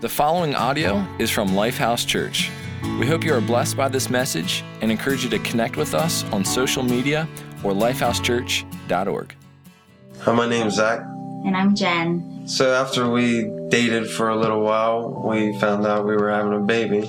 The 0.00 0.08
following 0.08 0.54
audio 0.54 1.06
is 1.18 1.30
from 1.30 1.50
Lifehouse 1.50 2.06
Church. 2.06 2.50
We 2.98 3.06
hope 3.06 3.22
you 3.22 3.34
are 3.34 3.40
blessed 3.42 3.76
by 3.76 3.88
this 3.88 4.08
message 4.08 4.64
and 4.80 4.90
encourage 4.90 5.24
you 5.24 5.28
to 5.28 5.38
connect 5.40 5.76
with 5.76 5.92
us 5.92 6.24
on 6.32 6.42
social 6.42 6.82
media 6.82 7.28
or 7.62 7.72
lifehousechurch.org. 7.72 9.34
Hi, 10.20 10.32
my 10.32 10.48
name's 10.48 10.76
Zach. 10.76 11.00
And 11.00 11.54
I'm 11.54 11.74
Jen. 11.74 12.44
So 12.46 12.72
after 12.72 13.10
we 13.10 13.50
dated 13.68 14.08
for 14.08 14.30
a 14.30 14.36
little 14.36 14.62
while, 14.62 15.22
we 15.22 15.58
found 15.58 15.86
out 15.86 16.06
we 16.06 16.16
were 16.16 16.30
having 16.30 16.54
a 16.54 16.60
baby. 16.60 17.02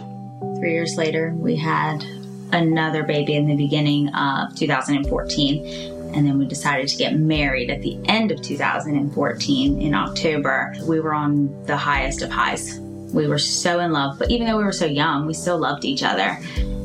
Three 0.58 0.74
years 0.74 0.98
later, 0.98 1.34
we 1.34 1.56
had 1.56 2.04
another 2.52 3.04
baby 3.04 3.36
in 3.36 3.48
the 3.48 3.56
beginning 3.56 4.14
of 4.16 4.54
2014 4.58 5.91
and 6.14 6.26
then 6.26 6.38
we 6.38 6.46
decided 6.46 6.88
to 6.88 6.98
get 6.98 7.16
married 7.16 7.70
at 7.70 7.82
the 7.82 8.00
end 8.06 8.32
of 8.32 8.42
2014 8.42 9.82
in 9.82 9.94
October. 9.94 10.74
We 10.84 11.00
were 11.00 11.14
on 11.14 11.66
the 11.66 11.78
highest 11.78 12.22
of 12.22 12.30
highs. 12.30 12.80
We 12.80 13.28
were 13.28 13.40
so 13.40 13.80
in 13.80 13.92
love, 13.92 14.18
but 14.20 14.32
even 14.32 14.48
though 14.48 14.58
we 14.58 14.64
were 14.64 14.72
so 14.72 14.86
young, 14.86 15.26
we 15.26 15.34
still 15.34 15.58
loved 15.58 15.86
each 15.86 16.04
other. 16.04 16.38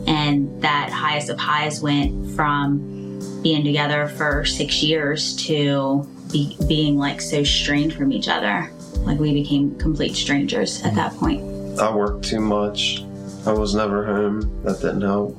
And 0.06 0.62
that 0.62 0.90
highest 0.90 1.28
of 1.30 1.38
highs 1.38 1.80
went 1.80 2.30
from 2.34 2.96
being 3.42 3.64
together 3.64 4.08
for 4.08 4.44
six 4.44 4.82
years 4.82 5.36
to 5.46 6.08
be, 6.32 6.56
being 6.66 6.96
like 6.98 7.20
so 7.20 7.44
strained 7.44 7.94
from 7.94 8.12
each 8.12 8.28
other. 8.28 8.70
Like 8.98 9.18
we 9.18 9.32
became 9.32 9.78
complete 9.78 10.16
strangers 10.16 10.82
at 10.82 10.94
that 10.94 11.12
point. 11.14 11.42
I 11.78 11.94
worked 11.94 12.24
too 12.24 12.40
much. 12.40 13.02
I 13.46 13.52
was 13.52 13.74
never 13.74 14.04
home. 14.04 14.62
That 14.64 14.80
didn't 14.80 15.02
help. 15.02 15.38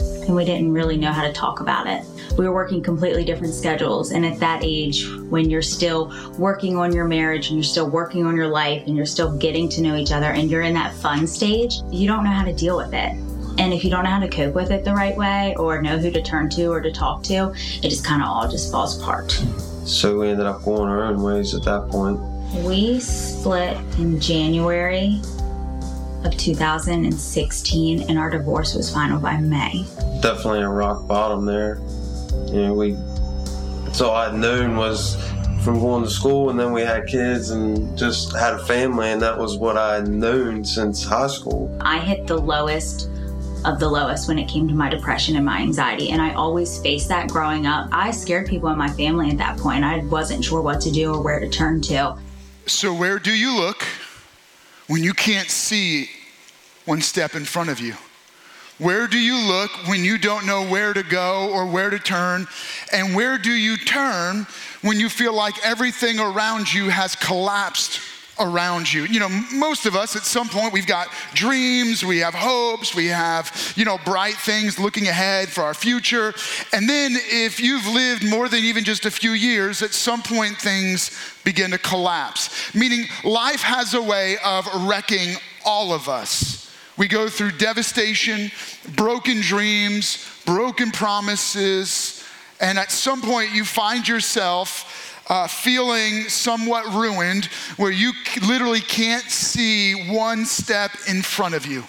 And 0.00 0.34
we 0.34 0.44
didn't 0.44 0.72
really 0.72 0.96
know 0.96 1.12
how 1.12 1.22
to 1.22 1.32
talk 1.32 1.60
about 1.60 1.86
it 1.86 2.04
we 2.38 2.46
were 2.46 2.54
working 2.54 2.82
completely 2.82 3.24
different 3.24 3.52
schedules. 3.52 4.12
And 4.12 4.24
at 4.24 4.38
that 4.38 4.60
age, 4.62 5.08
when 5.28 5.50
you're 5.50 5.60
still 5.60 6.14
working 6.38 6.76
on 6.76 6.92
your 6.92 7.06
marriage 7.06 7.48
and 7.48 7.56
you're 7.56 7.64
still 7.64 7.90
working 7.90 8.24
on 8.24 8.36
your 8.36 8.46
life 8.46 8.84
and 8.86 8.96
you're 8.96 9.06
still 9.06 9.36
getting 9.36 9.68
to 9.70 9.82
know 9.82 9.96
each 9.96 10.12
other 10.12 10.26
and 10.26 10.48
you're 10.48 10.62
in 10.62 10.74
that 10.74 10.94
fun 10.94 11.26
stage, 11.26 11.80
you 11.90 12.06
don't 12.06 12.22
know 12.22 12.30
how 12.30 12.44
to 12.44 12.52
deal 12.52 12.76
with 12.76 12.94
it. 12.94 13.12
And 13.58 13.74
if 13.74 13.82
you 13.82 13.90
don't 13.90 14.04
know 14.04 14.10
how 14.10 14.20
to 14.20 14.28
cope 14.28 14.54
with 14.54 14.70
it 14.70 14.84
the 14.84 14.94
right 14.94 15.16
way 15.16 15.56
or 15.58 15.82
know 15.82 15.98
who 15.98 16.12
to 16.12 16.22
turn 16.22 16.48
to 16.50 16.66
or 16.66 16.80
to 16.80 16.92
talk 16.92 17.24
to, 17.24 17.52
it 17.56 17.88
just 17.88 18.04
kind 18.04 18.22
of 18.22 18.28
all 18.28 18.48
just 18.48 18.70
falls 18.70 19.00
apart. 19.02 19.32
So 19.84 20.20
we 20.20 20.28
ended 20.28 20.46
up 20.46 20.62
going 20.62 20.88
our 20.88 21.02
own 21.02 21.20
ways 21.20 21.54
at 21.54 21.64
that 21.64 21.88
point. 21.88 22.20
We 22.64 23.00
split 23.00 23.76
in 23.98 24.20
January 24.20 25.20
of 26.24 26.36
2016 26.36 28.02
and 28.02 28.18
our 28.18 28.30
divorce 28.30 28.74
was 28.74 28.92
final 28.92 29.20
by 29.20 29.36
May. 29.36 29.84
Definitely 30.20 30.62
a 30.62 30.68
rock 30.68 31.06
bottom 31.06 31.44
there. 31.44 31.80
You 32.46 32.66
know, 32.66 32.74
we 32.74 32.92
that's 33.84 34.00
all 34.00 34.14
I'd 34.14 34.34
known 34.34 34.76
was 34.76 35.16
from 35.62 35.80
going 35.80 36.04
to 36.04 36.10
school, 36.10 36.50
and 36.50 36.58
then 36.58 36.72
we 36.72 36.82
had 36.82 37.06
kids 37.06 37.50
and 37.50 37.96
just 37.96 38.36
had 38.36 38.54
a 38.54 38.58
family, 38.64 39.08
and 39.08 39.20
that 39.22 39.36
was 39.36 39.56
what 39.56 39.76
I 39.76 39.96
had 39.96 40.08
known 40.08 40.64
since 40.64 41.04
high 41.04 41.26
school. 41.26 41.76
I 41.80 41.98
hit 41.98 42.26
the 42.26 42.38
lowest 42.38 43.10
of 43.64 43.80
the 43.80 43.88
lowest 43.88 44.28
when 44.28 44.38
it 44.38 44.48
came 44.48 44.68
to 44.68 44.74
my 44.74 44.88
depression 44.88 45.36
and 45.36 45.44
my 45.44 45.58
anxiety. 45.58 46.10
And 46.10 46.22
I 46.22 46.32
always 46.34 46.78
faced 46.80 47.08
that 47.08 47.28
growing 47.28 47.66
up. 47.66 47.88
I 47.92 48.12
scared 48.12 48.46
people 48.46 48.68
in 48.70 48.78
my 48.78 48.88
family 48.88 49.30
at 49.30 49.38
that 49.38 49.58
point. 49.58 49.84
I 49.84 49.98
wasn't 50.04 50.44
sure 50.44 50.62
what 50.62 50.80
to 50.82 50.90
do 50.90 51.12
or 51.12 51.22
where 51.22 51.40
to 51.40 51.48
turn 51.48 51.80
to. 51.82 52.16
So, 52.66 52.94
where 52.94 53.18
do 53.18 53.34
you 53.34 53.56
look 53.56 53.84
when 54.88 55.04
you 55.04 55.14
can't 55.14 55.48
see 55.48 56.10
one 56.84 57.00
step 57.00 57.34
in 57.34 57.44
front 57.44 57.70
of 57.70 57.80
you? 57.80 57.94
Where 58.78 59.08
do 59.08 59.18
you 59.18 59.36
look 59.36 59.70
when 59.88 60.04
you 60.04 60.18
don't 60.18 60.46
know 60.46 60.66
where 60.66 60.92
to 60.92 61.02
go 61.02 61.50
or 61.52 61.66
where 61.66 61.90
to 61.90 61.98
turn? 61.98 62.46
And 62.92 63.14
where 63.14 63.36
do 63.36 63.52
you 63.52 63.76
turn 63.76 64.46
when 64.82 65.00
you 65.00 65.08
feel 65.08 65.32
like 65.32 65.54
everything 65.64 66.20
around 66.20 66.72
you 66.72 66.88
has 66.88 67.14
collapsed 67.16 68.00
around 68.40 68.92
you? 68.92 69.04
You 69.04 69.20
know, 69.20 69.28
most 69.52 69.86
of 69.86 69.94
us 69.94 70.16
at 70.16 70.22
some 70.22 70.48
point 70.48 70.72
we've 70.72 70.86
got 70.86 71.08
dreams, 71.34 72.04
we 72.04 72.18
have 72.18 72.34
hopes, 72.34 72.94
we 72.94 73.06
have, 73.06 73.72
you 73.76 73.84
know, 73.84 73.98
bright 74.04 74.34
things 74.34 74.78
looking 74.78 75.08
ahead 75.08 75.48
for 75.48 75.62
our 75.62 75.74
future. 75.74 76.34
And 76.72 76.88
then 76.88 77.12
if 77.14 77.60
you've 77.60 77.86
lived 77.86 78.28
more 78.28 78.48
than 78.48 78.64
even 78.64 78.84
just 78.84 79.06
a 79.06 79.10
few 79.10 79.32
years, 79.32 79.82
at 79.82 79.92
some 79.92 80.22
point 80.22 80.56
things 80.56 81.10
begin 81.44 81.70
to 81.70 81.78
collapse. 81.78 82.74
Meaning 82.74 83.06
life 83.24 83.60
has 83.62 83.94
a 83.94 84.02
way 84.02 84.36
of 84.44 84.66
wrecking 84.86 85.36
all 85.64 85.92
of 85.92 86.08
us. 86.08 86.70
We 86.96 87.06
go 87.06 87.28
through 87.28 87.52
devastation, 87.52 88.50
broken 88.96 89.40
dreams, 89.40 90.26
broken 90.44 90.90
promises, 90.90 92.24
and 92.60 92.78
at 92.78 92.90
some 92.90 93.22
point 93.22 93.52
you 93.52 93.64
find 93.64 94.06
yourself 94.06 95.07
uh, 95.28 95.46
feeling 95.46 96.28
somewhat 96.28 96.86
ruined 96.94 97.46
where 97.76 97.90
you 97.90 98.12
literally 98.46 98.80
can't 98.80 99.24
see 99.24 100.10
one 100.10 100.44
step 100.44 100.90
in 101.08 101.22
front 101.22 101.54
of 101.54 101.66
you. 101.66 101.84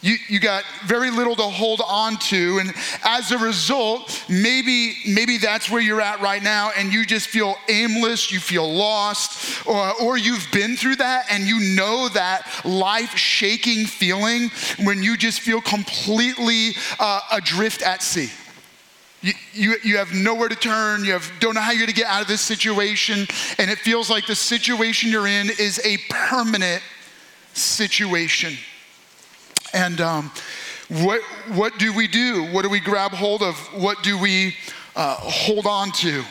You, 0.00 0.16
you 0.28 0.38
got 0.38 0.62
very 0.86 1.10
little 1.10 1.34
to 1.36 1.42
hold 1.42 1.80
on 1.84 2.16
to. 2.18 2.58
And 2.58 2.72
as 3.04 3.32
a 3.32 3.38
result, 3.38 4.24
maybe, 4.28 4.96
maybe 5.08 5.38
that's 5.38 5.68
where 5.68 5.80
you're 5.80 6.00
at 6.00 6.20
right 6.20 6.42
now, 6.42 6.70
and 6.76 6.92
you 6.92 7.04
just 7.04 7.28
feel 7.28 7.56
aimless, 7.68 8.30
you 8.30 8.38
feel 8.38 8.72
lost, 8.72 9.66
or, 9.66 9.92
or 10.00 10.16
you've 10.16 10.46
been 10.52 10.76
through 10.76 10.96
that 10.96 11.26
and 11.30 11.44
you 11.44 11.74
know 11.74 12.08
that 12.10 12.48
life 12.64 13.16
shaking 13.16 13.86
feeling 13.86 14.50
when 14.84 15.02
you 15.02 15.16
just 15.16 15.40
feel 15.40 15.60
completely 15.60 16.76
uh, 17.00 17.20
adrift 17.32 17.82
at 17.82 18.02
sea. 18.02 18.30
You, 19.20 19.32
you, 19.52 19.76
you, 19.82 19.96
have 19.96 20.14
nowhere 20.14 20.48
to 20.48 20.54
turn. 20.54 21.04
You 21.04 21.12
have, 21.12 21.30
don't 21.40 21.54
know 21.54 21.60
how 21.60 21.72
you're 21.72 21.80
going 21.80 21.88
to 21.88 21.94
get 21.94 22.06
out 22.06 22.22
of 22.22 22.28
this 22.28 22.40
situation. 22.40 23.26
And 23.58 23.70
it 23.70 23.78
feels 23.78 24.08
like 24.08 24.26
the 24.26 24.34
situation 24.36 25.10
you're 25.10 25.26
in 25.26 25.50
is 25.58 25.80
a 25.84 25.98
permanent 26.08 26.82
situation. 27.52 28.56
And 29.74 30.00
um, 30.00 30.30
what, 30.88 31.20
what 31.48 31.78
do 31.78 31.92
we 31.92 32.06
do? 32.06 32.44
What 32.52 32.62
do 32.62 32.70
we 32.70 32.80
grab 32.80 33.10
hold 33.10 33.42
of? 33.42 33.56
What 33.74 34.02
do 34.02 34.18
we 34.18 34.56
uh, 34.94 35.16
hold 35.16 35.66
on 35.66 35.90
to? 35.92 36.22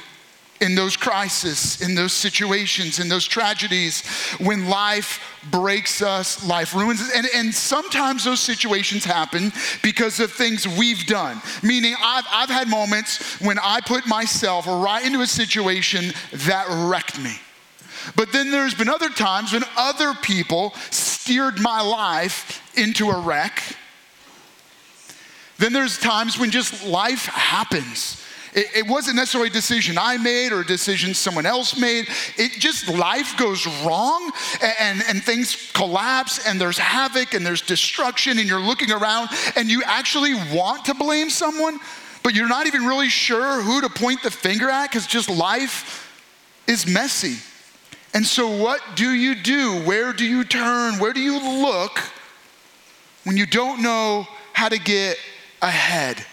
In 0.59 0.75
those 0.75 0.97
crises, 0.97 1.81
in 1.81 1.95
those 1.95 2.13
situations, 2.13 2.99
in 2.99 3.09
those 3.09 3.25
tragedies, 3.25 4.05
when 4.39 4.67
life 4.69 5.37
breaks 5.51 6.01
us, 6.01 6.43
life 6.45 6.73
ruins 6.73 7.01
us. 7.01 7.11
And, 7.15 7.27
and 7.33 7.53
sometimes 7.53 8.23
those 8.23 8.39
situations 8.39 9.05
happen 9.05 9.51
because 9.83 10.19
of 10.19 10.31
things 10.31 10.67
we've 10.67 11.05
done. 11.05 11.41
Meaning, 11.61 11.95
I've, 12.01 12.25
I've 12.31 12.49
had 12.49 12.67
moments 12.67 13.39
when 13.39 13.59
I 13.59 13.81
put 13.81 14.07
myself 14.07 14.65
right 14.67 15.05
into 15.05 15.21
a 15.21 15.27
situation 15.27 16.13
that 16.33 16.65
wrecked 16.69 17.19
me. 17.19 17.37
But 18.15 18.31
then 18.31 18.51
there's 18.51 18.73
been 18.73 18.89
other 18.89 19.09
times 19.09 19.53
when 19.53 19.63
other 19.75 20.13
people 20.21 20.73
steered 20.91 21.59
my 21.59 21.81
life 21.81 22.61
into 22.77 23.09
a 23.09 23.19
wreck. 23.19 23.61
Then 25.57 25.73
there's 25.73 25.97
times 25.97 26.39
when 26.39 26.51
just 26.51 26.85
life 26.85 27.25
happens. 27.25 28.23
It, 28.53 28.67
it, 28.75 28.87
wasn't 28.87 29.17
necessarily 29.17 29.49
a 29.49 29.53
decision 29.53 29.97
I 29.97 30.17
made 30.17 30.51
or 30.51 30.61
a 30.61 30.65
decision 30.65 31.13
someone 31.13 31.45
else 31.45 31.77
made. 31.77 32.07
It 32.37 32.53
just 32.53 32.87
life 32.87 33.37
goes 33.37 33.67
wrong 33.85 34.31
and, 34.61 34.73
and, 34.79 35.03
and 35.09 35.23
things 35.23 35.71
collapse 35.73 36.47
and 36.47 36.59
there's 36.59 36.77
havoc 36.77 37.33
and 37.33 37.45
there's 37.45 37.61
destruction 37.61 38.39
and 38.39 38.47
you're 38.47 38.61
looking 38.61 38.91
around 38.91 39.29
and 39.55 39.69
you 39.69 39.83
actually 39.85 40.33
want 40.53 40.85
to 40.85 40.93
blame 40.93 41.29
someone, 41.29 41.79
but 42.23 42.33
you're 42.35 42.47
not 42.47 42.67
even 42.67 42.85
really 42.85 43.09
sure 43.09 43.61
who 43.61 43.81
to 43.81 43.89
point 43.89 44.23
the 44.23 44.31
finger 44.31 44.69
at 44.69 44.89
because 44.89 45.07
just 45.07 45.29
life 45.29 46.07
is 46.67 46.87
messy. 46.87 47.37
And 48.13 48.25
so, 48.25 48.49
what 48.49 48.81
do 48.95 49.11
you 49.11 49.35
do? 49.35 49.81
Where 49.83 50.13
do 50.13 50.25
you 50.25 50.43
turn? 50.43 50.99
Where 50.99 51.13
do 51.13 51.19
you 51.19 51.61
look 51.61 51.99
when 53.25 53.37
you 53.37 53.45
don't 53.45 53.81
know 53.81 54.25
how 54.53 54.69
to 54.69 54.79
get 54.79 55.17
ahead? 55.61 56.25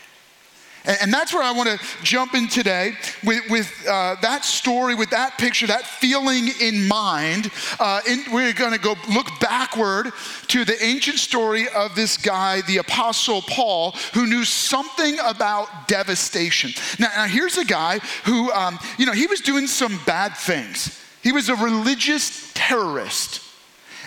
And, 0.86 1.12
that's 1.14 1.32
where 1.32 1.42
I 1.42 1.52
want 1.52 1.68
to 1.68 1.78
jump 2.02 2.34
in 2.34 2.46
today 2.46 2.92
with, 3.24 3.48
with 3.48 3.86
uh, 3.88 4.16
that 4.20 4.44
story, 4.44 4.94
with 4.94 5.08
that 5.10 5.38
picture, 5.38 5.66
that 5.66 5.86
feeling 5.86 6.50
in 6.60 6.86
mind. 6.86 7.50
Uh, 7.80 8.02
in, 8.06 8.24
we're 8.30 8.52
going 8.52 8.72
to 8.72 8.78
go 8.78 8.94
look 9.08 9.28
backward 9.40 10.12
to 10.48 10.64
the 10.66 10.76
ancient 10.84 11.18
story 11.18 11.68
of 11.70 11.94
this 11.94 12.18
guy, 12.18 12.60
the 12.62 12.78
Apostle 12.78 13.40
Paul, 13.42 13.92
who 14.12 14.26
knew 14.26 14.44
something 14.44 15.16
about 15.24 15.88
devastation. 15.88 16.72
Now, 16.98 17.08
now 17.16 17.26
here's 17.26 17.56
a 17.56 17.64
guy 17.64 18.00
who, 18.24 18.52
um, 18.52 18.78
you 18.98 19.06
know, 19.06 19.12
he 19.12 19.26
was 19.26 19.40
doing 19.40 19.66
some 19.66 19.98
bad 20.04 20.36
things. 20.36 21.00
He 21.22 21.32
was 21.32 21.48
a 21.48 21.56
religious 21.56 22.52
terrorist. 22.52 23.40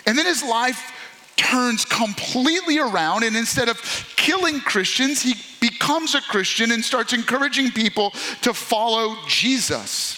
And 0.06 0.16
then 0.16 0.26
his 0.26 0.44
life 0.44 0.92
turns 1.38 1.86
completely 1.86 2.78
around, 2.78 3.22
and 3.22 3.34
instead 3.34 3.68
of 3.70 3.80
killing 4.16 4.60
Christians, 4.60 5.22
he 5.22 5.34
becomes 5.60 6.14
a 6.14 6.20
Christian 6.20 6.72
and 6.72 6.84
starts 6.84 7.14
encouraging 7.14 7.70
people 7.70 8.10
to 8.42 8.52
follow 8.52 9.16
Jesus. 9.26 10.16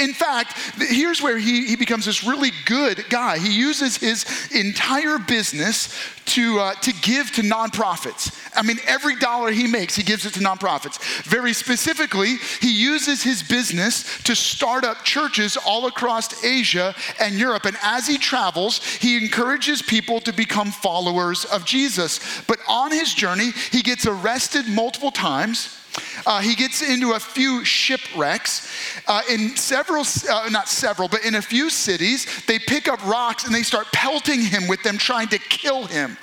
In 0.00 0.12
fact, 0.12 0.56
here's 0.78 1.20
where 1.20 1.36
he, 1.36 1.66
he 1.66 1.76
becomes 1.76 2.06
this 2.06 2.24
really 2.24 2.52
good 2.64 3.04
guy. 3.10 3.38
He 3.38 3.52
uses 3.52 3.96
his 3.96 4.24
entire 4.54 5.18
business 5.18 5.92
to, 6.26 6.58
uh, 6.60 6.74
to 6.74 6.92
give 7.02 7.30
to 7.32 7.42
nonprofits. 7.42 8.40
I 8.56 8.62
mean, 8.62 8.78
every 8.86 9.16
dollar 9.16 9.50
he 9.50 9.66
makes, 9.66 9.94
he 9.94 10.02
gives 10.02 10.26
it 10.26 10.34
to 10.34 10.40
nonprofits. 10.40 10.98
Very 11.24 11.52
specifically, 11.52 12.36
he 12.60 12.72
uses 12.72 13.22
his 13.22 13.42
business 13.42 14.22
to 14.24 14.34
start 14.34 14.84
up 14.84 15.04
churches 15.04 15.56
all 15.56 15.86
across 15.86 16.44
Asia 16.44 16.94
and 17.20 17.34
Europe. 17.34 17.64
And 17.64 17.76
as 17.82 18.06
he 18.06 18.18
travels, 18.18 18.84
he 18.84 19.16
encourages 19.16 19.82
people 19.82 20.20
to 20.20 20.32
become 20.32 20.70
followers 20.70 21.44
of 21.46 21.64
Jesus. 21.64 22.42
But 22.46 22.58
on 22.68 22.90
his 22.90 23.12
journey, 23.14 23.50
he 23.70 23.82
gets 23.82 24.06
arrested 24.06 24.66
multiple 24.68 25.10
times. 25.10 25.80
Uh, 26.26 26.40
he 26.40 26.54
gets 26.54 26.82
into 26.82 27.12
a 27.12 27.20
few 27.20 27.64
shipwrecks. 27.64 28.70
Uh, 29.06 29.22
in 29.30 29.56
several, 29.56 30.04
uh, 30.30 30.48
not 30.50 30.68
several, 30.68 31.08
but 31.08 31.24
in 31.24 31.36
a 31.36 31.42
few 31.42 31.70
cities, 31.70 32.26
they 32.46 32.58
pick 32.58 32.88
up 32.88 33.04
rocks 33.06 33.44
and 33.44 33.54
they 33.54 33.62
start 33.62 33.86
pelting 33.92 34.40
him 34.40 34.66
with 34.66 34.82
them, 34.82 34.98
trying 34.98 35.28
to 35.28 35.38
kill 35.38 35.84
him. 35.84 36.13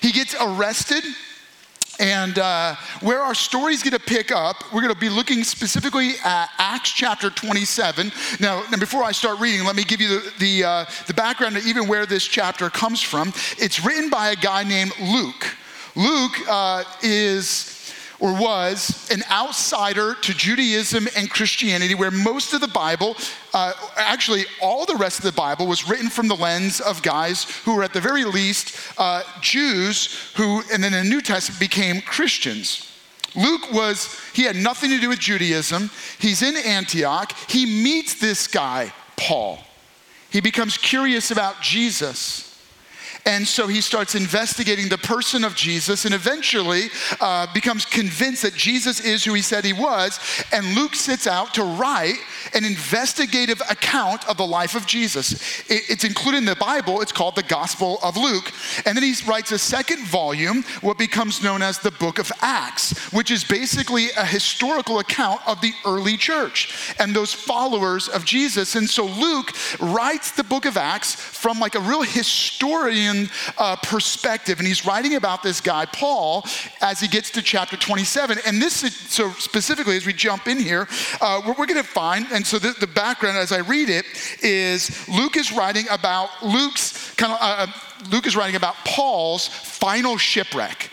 He 0.00 0.12
gets 0.12 0.34
arrested. 0.40 1.04
And 2.00 2.38
uh, 2.38 2.76
where 3.00 3.20
our 3.20 3.34
story's 3.34 3.82
gonna 3.82 3.98
pick 3.98 4.30
up, 4.30 4.62
we're 4.72 4.82
gonna 4.82 4.94
be 4.94 5.08
looking 5.08 5.42
specifically 5.42 6.12
at 6.24 6.48
Acts 6.56 6.90
chapter 6.90 7.28
27. 7.28 8.12
Now, 8.38 8.62
now 8.70 8.78
before 8.78 9.02
I 9.02 9.10
start 9.10 9.40
reading, 9.40 9.66
let 9.66 9.74
me 9.74 9.82
give 9.82 10.00
you 10.00 10.20
the, 10.20 10.32
the, 10.38 10.64
uh, 10.64 10.84
the 11.08 11.14
background 11.14 11.56
of 11.56 11.66
even 11.66 11.88
where 11.88 12.06
this 12.06 12.24
chapter 12.24 12.70
comes 12.70 13.02
from. 13.02 13.32
It's 13.58 13.84
written 13.84 14.10
by 14.10 14.30
a 14.30 14.36
guy 14.36 14.62
named 14.62 14.92
Luke. 15.00 15.56
Luke 15.96 16.36
uh, 16.48 16.84
is 17.02 17.77
or 18.20 18.32
was 18.32 19.08
an 19.12 19.22
outsider 19.30 20.14
to 20.14 20.34
Judaism 20.34 21.06
and 21.16 21.30
Christianity, 21.30 21.94
where 21.94 22.10
most 22.10 22.52
of 22.52 22.60
the 22.60 22.68
Bible, 22.68 23.16
uh, 23.54 23.72
actually 23.96 24.44
all 24.60 24.86
the 24.86 24.96
rest 24.96 25.18
of 25.18 25.24
the 25.24 25.32
Bible, 25.32 25.66
was 25.66 25.88
written 25.88 26.08
from 26.08 26.26
the 26.26 26.34
lens 26.34 26.80
of 26.80 27.02
guys 27.02 27.44
who 27.64 27.76
were 27.76 27.84
at 27.84 27.92
the 27.92 28.00
very 28.00 28.24
least 28.24 28.76
uh, 28.98 29.22
Jews 29.40 30.32
who, 30.34 30.62
and 30.72 30.82
then 30.82 30.94
in 30.94 31.04
the 31.04 31.10
New 31.10 31.20
Testament, 31.20 31.60
became 31.60 32.00
Christians. 32.00 32.84
Luke 33.36 33.72
was, 33.72 34.18
he 34.32 34.42
had 34.42 34.56
nothing 34.56 34.90
to 34.90 34.98
do 34.98 35.10
with 35.10 35.20
Judaism. 35.20 35.90
He's 36.18 36.42
in 36.42 36.56
Antioch. 36.56 37.32
He 37.48 37.66
meets 37.66 38.14
this 38.14 38.46
guy, 38.46 38.92
Paul. 39.16 39.60
He 40.30 40.40
becomes 40.40 40.76
curious 40.76 41.30
about 41.30 41.60
Jesus. 41.62 42.47
And 43.28 43.46
so 43.46 43.66
he 43.66 43.82
starts 43.82 44.14
investigating 44.14 44.88
the 44.88 44.96
person 44.96 45.44
of 45.44 45.54
Jesus 45.54 46.06
and 46.06 46.14
eventually 46.14 46.84
uh, 47.20 47.46
becomes 47.52 47.84
convinced 47.84 48.40
that 48.40 48.54
Jesus 48.54 49.00
is 49.00 49.22
who 49.22 49.34
he 49.34 49.42
said 49.42 49.66
he 49.66 49.74
was. 49.74 50.18
And 50.50 50.74
Luke 50.74 50.94
sits 50.94 51.26
out 51.26 51.52
to 51.54 51.62
write 51.62 52.16
an 52.54 52.64
investigative 52.64 53.60
account 53.70 54.28
of 54.28 54.36
the 54.36 54.46
life 54.46 54.74
of 54.74 54.86
Jesus. 54.86 55.62
It's 55.68 56.04
included 56.04 56.38
in 56.38 56.44
the 56.44 56.56
Bible, 56.56 57.00
it's 57.00 57.12
called 57.12 57.36
the 57.36 57.42
Gospel 57.42 57.98
of 58.02 58.16
Luke. 58.16 58.52
And 58.86 58.96
then 58.96 59.02
he 59.02 59.14
writes 59.26 59.52
a 59.52 59.58
second 59.58 60.06
volume, 60.06 60.62
what 60.80 60.98
becomes 60.98 61.42
known 61.42 61.62
as 61.62 61.78
the 61.78 61.90
book 61.90 62.18
of 62.18 62.30
Acts, 62.40 63.12
which 63.12 63.30
is 63.30 63.44
basically 63.44 64.08
a 64.16 64.24
historical 64.24 64.98
account 64.98 65.40
of 65.46 65.60
the 65.60 65.72
early 65.84 66.16
church 66.16 66.94
and 66.98 67.14
those 67.14 67.32
followers 67.32 68.08
of 68.08 68.24
Jesus. 68.24 68.74
And 68.74 68.88
so 68.88 69.06
Luke 69.06 69.52
writes 69.80 70.32
the 70.32 70.44
book 70.44 70.64
of 70.64 70.76
Acts 70.76 71.14
from 71.14 71.58
like 71.58 71.74
a 71.74 71.80
real 71.80 72.02
historian 72.02 73.30
uh, 73.56 73.76
perspective. 73.76 74.58
And 74.58 74.66
he's 74.66 74.84
writing 74.86 75.14
about 75.14 75.42
this 75.42 75.60
guy, 75.60 75.86
Paul, 75.86 76.44
as 76.80 77.00
he 77.00 77.08
gets 77.08 77.30
to 77.30 77.42
chapter 77.42 77.76
27. 77.76 78.38
And 78.46 78.60
this, 78.60 78.84
is, 78.84 78.94
so 78.94 79.30
specifically, 79.32 79.96
as 79.96 80.06
we 80.06 80.12
jump 80.12 80.46
in 80.48 80.58
here, 80.58 80.88
uh, 81.20 81.40
what 81.42 81.58
we're 81.58 81.66
going 81.66 81.82
to 81.82 81.88
find, 81.88 82.27
and 82.32 82.46
so 82.46 82.58
the, 82.58 82.74
the, 82.78 82.86
background 82.86 83.36
as 83.36 83.52
I 83.52 83.58
read 83.58 83.88
it, 83.88 84.04
is 84.42 85.08
Luke 85.08 85.36
is 85.36 85.52
writing 85.52 85.86
about 85.90 86.30
Luke's 86.42 87.14
kind 87.14 87.32
of, 87.32 87.38
uh, 87.40 87.66
uh, 87.66 87.66
Luke 88.10 88.26
is 88.26 88.36
writing 88.36 88.56
about 88.56 88.74
Paul's 88.84 89.48
final 89.48 90.16
shipwreck. 90.16 90.90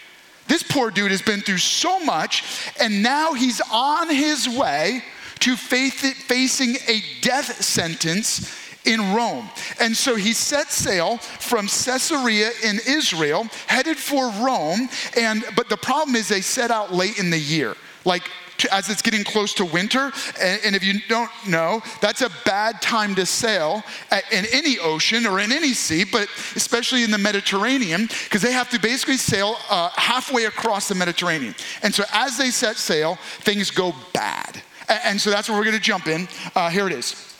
This 0.47 0.63
poor 0.63 0.91
dude 0.91 1.11
has 1.11 1.21
been 1.21 1.41
through 1.41 1.57
so 1.57 1.99
much, 1.99 2.43
and 2.79 3.01
now 3.01 3.33
he's 3.33 3.61
on 3.71 4.09
his 4.09 4.47
way 4.47 5.03
to 5.39 5.55
facing 5.55 6.75
a 6.87 7.03
death 7.21 7.63
sentence 7.63 8.51
in 8.85 9.13
Rome. 9.13 9.49
And 9.79 9.95
so 9.95 10.15
he 10.15 10.33
set 10.33 10.71
sail 10.71 11.17
from 11.17 11.67
Caesarea 11.67 12.51
in 12.63 12.79
Israel, 12.87 13.47
headed 13.67 13.97
for 13.97 14.29
Rome. 14.31 14.89
And 15.17 15.43
but 15.55 15.69
the 15.69 15.77
problem 15.77 16.15
is 16.15 16.29
they 16.29 16.41
set 16.41 16.71
out 16.71 16.93
late 16.93 17.19
in 17.19 17.29
the 17.29 17.39
year, 17.39 17.75
like 18.05 18.23
as 18.71 18.89
it's 18.89 19.01
getting 19.01 19.23
close 19.23 19.53
to 19.55 19.65
winter. 19.65 20.11
And, 20.39 20.61
and, 20.65 20.75
if 20.75 20.83
you 20.83 20.99
don't 21.07 21.31
know, 21.47 21.81
that's 22.01 22.21
a 22.21 22.29
bad 22.45 22.81
time 22.81 23.15
to 23.15 23.25
sail 23.25 23.83
at, 24.11 24.31
in 24.31 24.45
any 24.51 24.77
ocean 24.79 25.25
or 25.25 25.39
in 25.39 25.51
any 25.51 25.73
sea, 25.73 26.05
but 26.09 26.27
especially 26.55 27.03
in 27.03 27.11
the 27.11 27.17
Mediterranean, 27.17 28.07
because 28.23 28.41
they 28.41 28.51
have 28.51 28.69
to 28.69 28.79
basically 28.79 29.17
sail 29.17 29.55
uh, 29.69 29.89
halfway 29.95 30.45
across 30.45 30.87
the 30.87 30.95
Mediterranean. 30.95 31.55
And 31.83 31.93
so 31.93 32.03
as 32.13 32.37
they 32.37 32.51
set 32.51 32.77
sail, 32.77 33.15
things 33.41 33.71
go 33.71 33.93
bad. 34.13 34.61
And, 34.87 34.99
and 35.03 35.21
so 35.21 35.29
that's 35.29 35.49
where 35.49 35.57
we're 35.57 35.65
going 35.65 35.77
to 35.77 35.81
jump 35.81 36.07
in. 36.07 36.27
Uh, 36.55 36.69
here 36.69 36.87
it 36.87 36.93
is. 36.93 37.33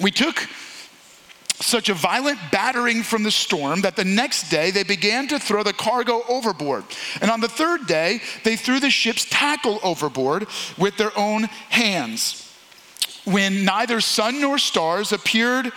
We 0.00 0.10
took 0.10 0.46
such 1.60 1.88
a 1.88 1.94
violent 1.94 2.38
battering 2.52 3.02
from 3.02 3.22
the 3.22 3.30
storm 3.30 3.80
that 3.82 3.96
the 3.96 4.04
next 4.04 4.48
day 4.50 4.70
they 4.70 4.84
began 4.84 5.26
to 5.28 5.38
throw 5.38 5.62
the 5.62 5.72
cargo 5.72 6.22
overboard. 6.28 6.84
And 7.20 7.30
on 7.30 7.40
the 7.40 7.48
third 7.48 7.86
day, 7.86 8.20
they 8.44 8.56
threw 8.56 8.80
the 8.80 8.90
ship's 8.90 9.24
tackle 9.28 9.80
overboard 9.82 10.46
with 10.76 10.96
their 10.96 11.16
own 11.18 11.44
hands. 11.68 12.44
When 13.24 13.64
neither 13.64 14.00
sun 14.00 14.40
nor 14.40 14.58
stars 14.58 15.12
appeared 15.12 15.72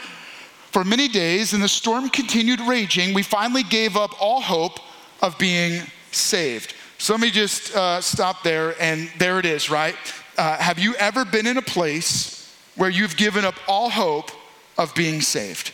for 0.71 0.83
many 0.83 1.07
days 1.07 1.53
and 1.53 1.61
the 1.61 1.67
storm 1.67 2.09
continued 2.09 2.61
raging, 2.61 3.13
we 3.13 3.23
finally 3.23 3.63
gave 3.63 3.97
up 3.97 4.21
all 4.21 4.41
hope 4.41 4.79
of 5.21 5.37
being 5.37 5.81
saved. 6.11 6.73
So 6.97 7.13
let 7.13 7.21
me 7.21 7.31
just 7.31 7.75
uh, 7.75 7.99
stop 7.99 8.43
there, 8.43 8.75
and 8.79 9.09
there 9.17 9.39
it 9.39 9.45
is, 9.45 9.69
right? 9.69 9.95
Uh, 10.37 10.57
have 10.57 10.77
you 10.77 10.93
ever 10.95 11.25
been 11.25 11.47
in 11.47 11.57
a 11.57 11.61
place 11.61 12.55
where 12.75 12.89
you've 12.89 13.17
given 13.17 13.43
up 13.43 13.55
all 13.67 13.89
hope 13.89 14.31
of 14.81 14.95
being 14.95 15.21
saved. 15.21 15.71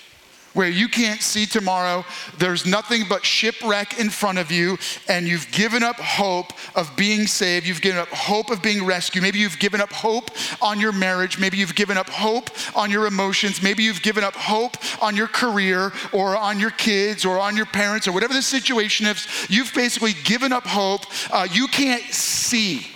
Where 0.53 0.67
you 0.67 0.87
can't 0.87 1.21
see 1.21 1.45
tomorrow, 1.45 2.03
there's 2.39 2.65
nothing 2.65 3.03
but 3.07 3.23
shipwreck 3.23 3.99
in 3.99 4.09
front 4.09 4.39
of 4.39 4.51
you, 4.51 4.79
and 5.07 5.27
you've 5.27 5.51
given 5.51 5.83
up 5.83 5.97
hope 5.97 6.51
of 6.75 6.95
being 6.97 7.27
saved. 7.27 7.67
You've 7.67 7.81
given 7.81 7.99
up 7.99 8.07
hope 8.07 8.49
of 8.49 8.63
being 8.63 8.83
rescued. 8.83 9.21
Maybe 9.21 9.37
you've 9.37 9.59
given 9.59 9.81
up 9.81 9.93
hope 9.93 10.31
on 10.59 10.79
your 10.79 10.91
marriage. 10.91 11.37
Maybe 11.37 11.57
you've 11.57 11.75
given 11.75 11.95
up 11.95 12.09
hope 12.09 12.49
on 12.75 12.89
your 12.89 13.05
emotions. 13.05 13.61
Maybe 13.61 13.83
you've 13.83 14.01
given 14.01 14.23
up 14.23 14.33
hope 14.33 14.77
on 14.99 15.15
your 15.15 15.27
career 15.27 15.93
or 16.11 16.35
on 16.35 16.59
your 16.59 16.71
kids 16.71 17.23
or 17.23 17.37
on 17.37 17.55
your 17.55 17.67
parents 17.67 18.07
or 18.07 18.11
whatever 18.11 18.33
the 18.33 18.41
situation 18.41 19.05
is. 19.05 19.27
You've 19.49 19.71
basically 19.75 20.13
given 20.23 20.51
up 20.51 20.65
hope. 20.65 21.05
Uh, 21.31 21.47
you 21.51 21.67
can't 21.67 22.03
see 22.05 22.87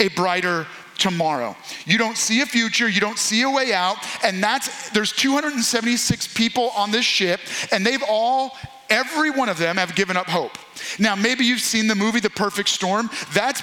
a 0.00 0.08
brighter 0.08 0.66
tomorrow. 0.98 1.56
You 1.86 1.98
don't 1.98 2.16
see 2.16 2.40
a 2.40 2.46
future, 2.46 2.88
you 2.88 3.00
don't 3.00 3.18
see 3.18 3.42
a 3.42 3.50
way 3.50 3.72
out, 3.72 3.96
and 4.22 4.42
that's 4.42 4.90
there's 4.90 5.12
276 5.12 6.34
people 6.34 6.70
on 6.76 6.90
this 6.90 7.04
ship, 7.04 7.40
and 7.72 7.86
they've 7.86 8.02
all 8.08 8.56
every 8.90 9.30
one 9.30 9.48
of 9.48 9.58
them 9.58 9.76
have 9.76 9.94
given 9.94 10.16
up 10.16 10.26
hope. 10.26 10.58
Now, 10.98 11.14
maybe 11.14 11.44
you've 11.44 11.60
seen 11.60 11.86
the 11.88 11.94
movie 11.94 12.20
The 12.20 12.30
Perfect 12.30 12.68
Storm. 12.68 13.10
That's 13.34 13.62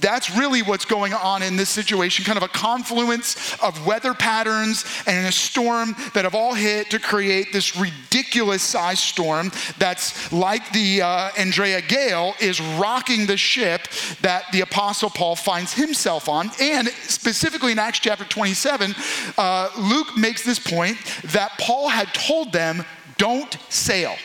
that's 0.00 0.36
really 0.36 0.62
what's 0.62 0.84
going 0.84 1.12
on 1.12 1.42
in 1.42 1.56
this 1.56 1.70
situation 1.70 2.24
kind 2.24 2.36
of 2.36 2.42
a 2.42 2.48
confluence 2.48 3.56
of 3.62 3.86
weather 3.86 4.14
patterns 4.14 4.84
and 5.06 5.26
a 5.26 5.32
storm 5.32 5.94
that 6.14 6.24
have 6.24 6.34
all 6.34 6.54
hit 6.54 6.90
to 6.90 6.98
create 6.98 7.52
this 7.52 7.76
ridiculous 7.76 8.62
size 8.62 9.00
storm 9.00 9.50
that's 9.78 10.32
like 10.32 10.72
the 10.72 11.02
uh, 11.02 11.30
andrea 11.38 11.80
gail 11.80 12.34
is 12.40 12.60
rocking 12.60 13.26
the 13.26 13.36
ship 13.36 13.88
that 14.22 14.44
the 14.52 14.60
apostle 14.60 15.10
paul 15.10 15.36
finds 15.36 15.72
himself 15.72 16.28
on. 16.28 16.50
And 16.60 16.88
specifically 16.88 17.72
in 17.72 17.78
acts 17.78 18.00
chapter 18.00 18.24
27 18.24 18.94
uh, 19.38 19.68
luke 19.78 20.16
makes 20.16 20.44
this 20.44 20.58
point 20.58 20.98
that 21.24 21.52
paul 21.58 21.88
had 21.88 22.12
told 22.14 22.52
them 22.52 22.84
don't 23.18 23.56
sail 23.68 24.16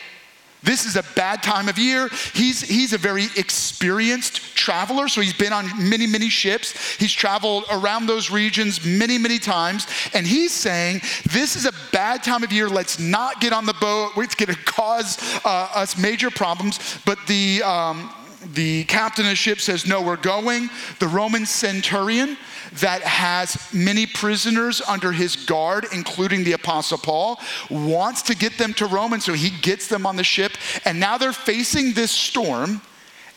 this 0.62 0.86
is 0.86 0.96
a 0.96 1.02
bad 1.14 1.42
time 1.42 1.68
of 1.68 1.78
year. 1.78 2.08
He's, 2.34 2.60
he's 2.60 2.92
a 2.92 2.98
very 2.98 3.26
experienced 3.36 4.54
traveler, 4.54 5.08
so 5.08 5.20
he's 5.20 5.34
been 5.34 5.52
on 5.52 5.66
many, 5.88 6.06
many 6.06 6.28
ships. 6.28 6.94
He's 6.94 7.12
traveled 7.12 7.64
around 7.70 8.06
those 8.06 8.30
regions 8.30 8.84
many, 8.84 9.18
many 9.18 9.38
times. 9.38 9.86
And 10.14 10.26
he's 10.26 10.52
saying, 10.52 11.00
This 11.30 11.56
is 11.56 11.66
a 11.66 11.72
bad 11.90 12.22
time 12.22 12.42
of 12.42 12.52
year. 12.52 12.68
Let's 12.68 12.98
not 12.98 13.40
get 13.40 13.52
on 13.52 13.66
the 13.66 13.74
boat. 13.74 14.12
It's 14.16 14.34
going 14.34 14.54
to 14.54 14.64
cause 14.64 15.18
uh, 15.44 15.68
us 15.74 15.98
major 15.98 16.30
problems. 16.30 16.98
But 17.04 17.18
the, 17.26 17.62
um, 17.62 18.12
the 18.46 18.84
captain 18.84 19.24
of 19.24 19.30
the 19.30 19.36
ship 19.36 19.60
says, 19.60 19.86
No, 19.86 20.02
we're 20.02 20.16
going. 20.16 20.68
The 20.98 21.08
Roman 21.08 21.46
centurion 21.46 22.36
that 22.80 23.02
has 23.02 23.72
many 23.72 24.06
prisoners 24.06 24.80
under 24.88 25.12
his 25.12 25.36
guard, 25.36 25.86
including 25.92 26.44
the 26.44 26.52
Apostle 26.52 26.98
Paul, 26.98 27.38
wants 27.70 28.22
to 28.22 28.36
get 28.36 28.58
them 28.58 28.72
to 28.74 28.86
Rome, 28.86 29.12
and 29.12 29.22
so 29.22 29.32
he 29.32 29.50
gets 29.60 29.88
them 29.88 30.06
on 30.06 30.16
the 30.16 30.24
ship. 30.24 30.52
And 30.84 30.98
now 30.98 31.18
they're 31.18 31.32
facing 31.32 31.92
this 31.92 32.10
storm, 32.10 32.80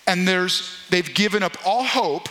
and 0.07 0.27
there's, 0.27 0.77
they've 0.89 1.13
given 1.13 1.43
up 1.43 1.57
all 1.65 1.83
hope 1.83 2.29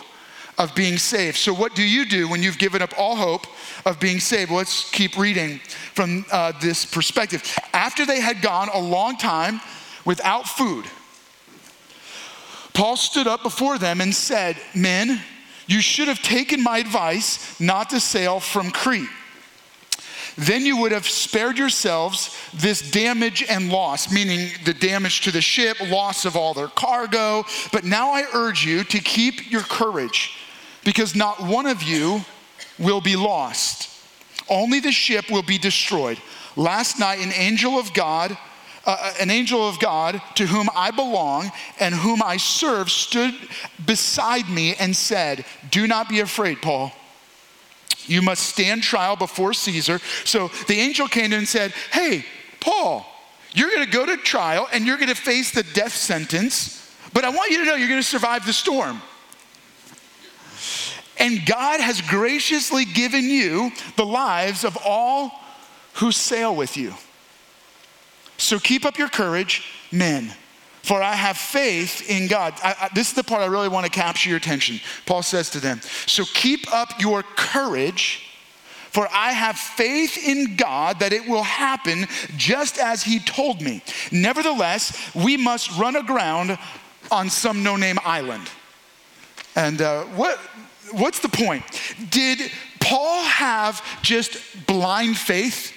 of 0.58 0.74
being 0.74 0.98
saved. 0.98 1.36
So, 1.36 1.52
what 1.52 1.74
do 1.74 1.82
you 1.82 2.06
do 2.06 2.28
when 2.28 2.42
you've 2.42 2.58
given 2.58 2.80
up 2.80 2.92
all 2.96 3.16
hope 3.16 3.46
of 3.84 3.98
being 4.00 4.20
saved? 4.20 4.50
Well, 4.50 4.58
let's 4.58 4.90
keep 4.90 5.16
reading 5.16 5.58
from 5.94 6.24
uh, 6.30 6.52
this 6.60 6.84
perspective. 6.86 7.42
After 7.72 8.06
they 8.06 8.20
had 8.20 8.40
gone 8.40 8.68
a 8.72 8.78
long 8.78 9.16
time 9.16 9.60
without 10.04 10.46
food, 10.46 10.84
Paul 12.74 12.96
stood 12.96 13.26
up 13.26 13.42
before 13.42 13.78
them 13.78 14.00
and 14.00 14.14
said, 14.14 14.56
Men, 14.74 15.20
you 15.66 15.80
should 15.80 16.08
have 16.08 16.20
taken 16.20 16.62
my 16.62 16.78
advice 16.78 17.58
not 17.60 17.90
to 17.90 18.00
sail 18.00 18.40
from 18.40 18.70
Crete. 18.70 19.08
Then 20.36 20.66
you 20.66 20.78
would 20.78 20.90
have 20.90 21.06
spared 21.06 21.56
yourselves 21.56 22.36
this 22.52 22.90
damage 22.90 23.44
and 23.48 23.70
loss, 23.70 24.12
meaning 24.12 24.50
the 24.64 24.74
damage 24.74 25.20
to 25.22 25.30
the 25.30 25.40
ship, 25.40 25.76
loss 25.88 26.24
of 26.24 26.36
all 26.36 26.54
their 26.54 26.68
cargo. 26.68 27.44
But 27.72 27.84
now 27.84 28.10
I 28.10 28.24
urge 28.32 28.66
you 28.66 28.82
to 28.84 28.98
keep 28.98 29.50
your 29.50 29.62
courage, 29.62 30.36
because 30.84 31.14
not 31.14 31.40
one 31.40 31.66
of 31.66 31.84
you 31.84 32.22
will 32.80 33.00
be 33.00 33.14
lost. 33.14 33.90
Only 34.50 34.80
the 34.80 34.92
ship 34.92 35.30
will 35.30 35.44
be 35.44 35.56
destroyed. 35.56 36.18
Last 36.56 36.98
night, 36.98 37.20
an 37.20 37.32
angel 37.32 37.78
of 37.78 37.94
God, 37.94 38.36
uh, 38.86 39.14
an 39.20 39.30
angel 39.30 39.66
of 39.68 39.78
God 39.80 40.20
to 40.36 40.46
whom 40.46 40.68
I 40.74 40.90
belong 40.90 41.50
and 41.80 41.94
whom 41.94 42.22
I 42.22 42.36
serve, 42.36 42.90
stood 42.90 43.34
beside 43.84 44.48
me 44.48 44.74
and 44.74 44.94
said, 44.94 45.44
Do 45.70 45.86
not 45.86 46.08
be 46.08 46.20
afraid, 46.20 46.62
Paul. 46.62 46.92
You 48.06 48.22
must 48.22 48.42
stand 48.42 48.82
trial 48.82 49.16
before 49.16 49.54
Caesar. 49.54 50.00
So 50.24 50.48
the 50.68 50.74
angel 50.74 51.08
came 51.08 51.26
in 51.26 51.34
and 51.34 51.48
said, 51.48 51.72
Hey, 51.90 52.24
Paul, 52.60 53.06
you're 53.54 53.70
going 53.70 53.84
to 53.84 53.90
go 53.90 54.04
to 54.04 54.16
trial 54.16 54.68
and 54.72 54.86
you're 54.86 54.96
going 54.96 55.08
to 55.08 55.14
face 55.14 55.52
the 55.52 55.62
death 55.62 55.94
sentence, 55.94 56.94
but 57.12 57.24
I 57.24 57.30
want 57.30 57.50
you 57.50 57.58
to 57.58 57.64
know 57.64 57.74
you're 57.74 57.88
going 57.88 58.00
to 58.00 58.06
survive 58.06 58.44
the 58.44 58.52
storm. 58.52 59.00
And 61.18 61.46
God 61.46 61.80
has 61.80 62.00
graciously 62.00 62.84
given 62.84 63.24
you 63.24 63.70
the 63.96 64.04
lives 64.04 64.64
of 64.64 64.76
all 64.84 65.30
who 65.94 66.10
sail 66.10 66.54
with 66.54 66.76
you. 66.76 66.92
So 68.44 68.58
keep 68.58 68.84
up 68.84 68.98
your 68.98 69.08
courage, 69.08 69.64
men, 69.90 70.30
for 70.82 71.02
I 71.02 71.14
have 71.14 71.38
faith 71.38 72.10
in 72.10 72.28
God. 72.28 72.52
I, 72.62 72.76
I, 72.78 72.88
this 72.94 73.08
is 73.08 73.14
the 73.14 73.24
part 73.24 73.40
I 73.40 73.46
really 73.46 73.70
want 73.70 73.86
to 73.86 73.90
capture 73.90 74.28
your 74.28 74.36
attention. 74.36 74.80
Paul 75.06 75.22
says 75.22 75.48
to 75.50 75.60
them, 75.60 75.80
So 76.06 76.24
keep 76.26 76.70
up 76.72 77.00
your 77.00 77.22
courage. 77.22 78.20
For 78.90 79.08
I 79.10 79.32
have 79.32 79.56
faith 79.56 80.16
in 80.24 80.54
God 80.54 81.00
that 81.00 81.12
it 81.12 81.26
will 81.28 81.42
happen 81.42 82.06
just 82.36 82.78
as 82.78 83.02
He 83.02 83.18
told 83.18 83.60
me. 83.60 83.82
Nevertheless, 84.12 85.10
we 85.16 85.36
must 85.36 85.76
run 85.78 85.96
aground 85.96 86.56
on 87.10 87.28
some 87.28 87.64
no 87.64 87.74
name 87.74 87.98
island. 88.04 88.48
And 89.56 89.80
uh, 89.80 90.04
what, 90.04 90.38
what's 90.92 91.18
the 91.18 91.28
point? 91.28 91.64
Did 92.10 92.52
Paul 92.78 93.24
have 93.24 93.82
just 94.02 94.38
blind 94.66 95.16
faith? 95.16 95.72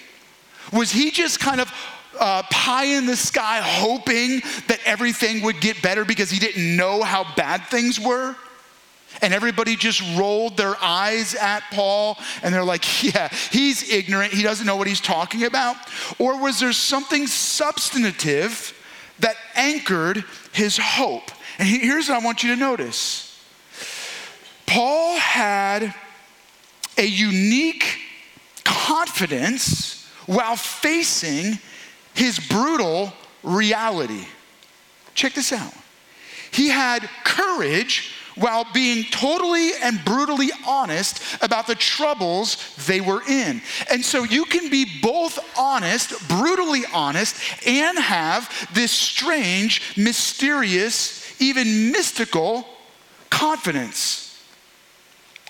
Was 0.73 0.91
he 0.91 1.11
just 1.11 1.39
kind 1.39 1.61
of 1.61 1.71
uh, 2.19 2.43
pie 2.51 2.85
in 2.85 3.05
the 3.05 3.15
sky 3.15 3.61
hoping 3.63 4.41
that 4.67 4.79
everything 4.85 5.41
would 5.43 5.59
get 5.61 5.81
better 5.81 6.05
because 6.05 6.29
he 6.29 6.39
didn't 6.39 6.75
know 6.75 7.03
how 7.03 7.25
bad 7.35 7.65
things 7.67 7.99
were? 7.99 8.35
And 9.21 9.33
everybody 9.33 9.75
just 9.75 10.01
rolled 10.17 10.57
their 10.57 10.75
eyes 10.81 11.33
at 11.35 11.63
Paul 11.71 12.17
and 12.43 12.53
they're 12.53 12.63
like, 12.63 13.03
yeah, 13.15 13.29
he's 13.51 13.89
ignorant. 13.89 14.33
He 14.33 14.43
doesn't 14.43 14.65
know 14.65 14.75
what 14.75 14.87
he's 14.87 15.01
talking 15.01 15.43
about. 15.43 15.75
Or 16.19 16.41
was 16.41 16.59
there 16.59 16.73
something 16.73 17.27
substantive 17.27 18.73
that 19.19 19.35
anchored 19.55 20.23
his 20.51 20.77
hope? 20.77 21.31
And 21.59 21.67
here's 21.67 22.09
what 22.09 22.21
I 22.21 22.25
want 22.25 22.43
you 22.43 22.53
to 22.53 22.59
notice 22.59 23.23
Paul 24.65 25.17
had 25.17 25.93
a 26.97 27.05
unique 27.05 27.99
confidence 28.63 30.05
while 30.25 30.55
facing 30.55 31.57
his 32.17 32.39
brutal 32.39 33.13
reality. 33.43 34.25
Check 35.13 35.33
this 35.33 35.53
out. 35.53 35.73
He 36.51 36.69
had 36.69 37.07
courage 37.23 38.11
while 38.35 38.65
being 38.73 39.03
totally 39.05 39.71
and 39.81 40.03
brutally 40.03 40.49
honest 40.65 41.21
about 41.43 41.67
the 41.67 41.75
troubles 41.75 42.75
they 42.87 43.01
were 43.01 43.21
in. 43.27 43.61
And 43.91 44.03
so 44.03 44.23
you 44.23 44.45
can 44.45 44.69
be 44.69 44.85
both 45.01 45.39
honest, 45.57 46.27
brutally 46.27 46.83
honest, 46.91 47.35
and 47.67 47.97
have 47.99 48.69
this 48.73 48.91
strange, 48.91 49.95
mysterious, 49.95 51.39
even 51.39 51.91
mystical 51.91 52.67
confidence 53.29 54.26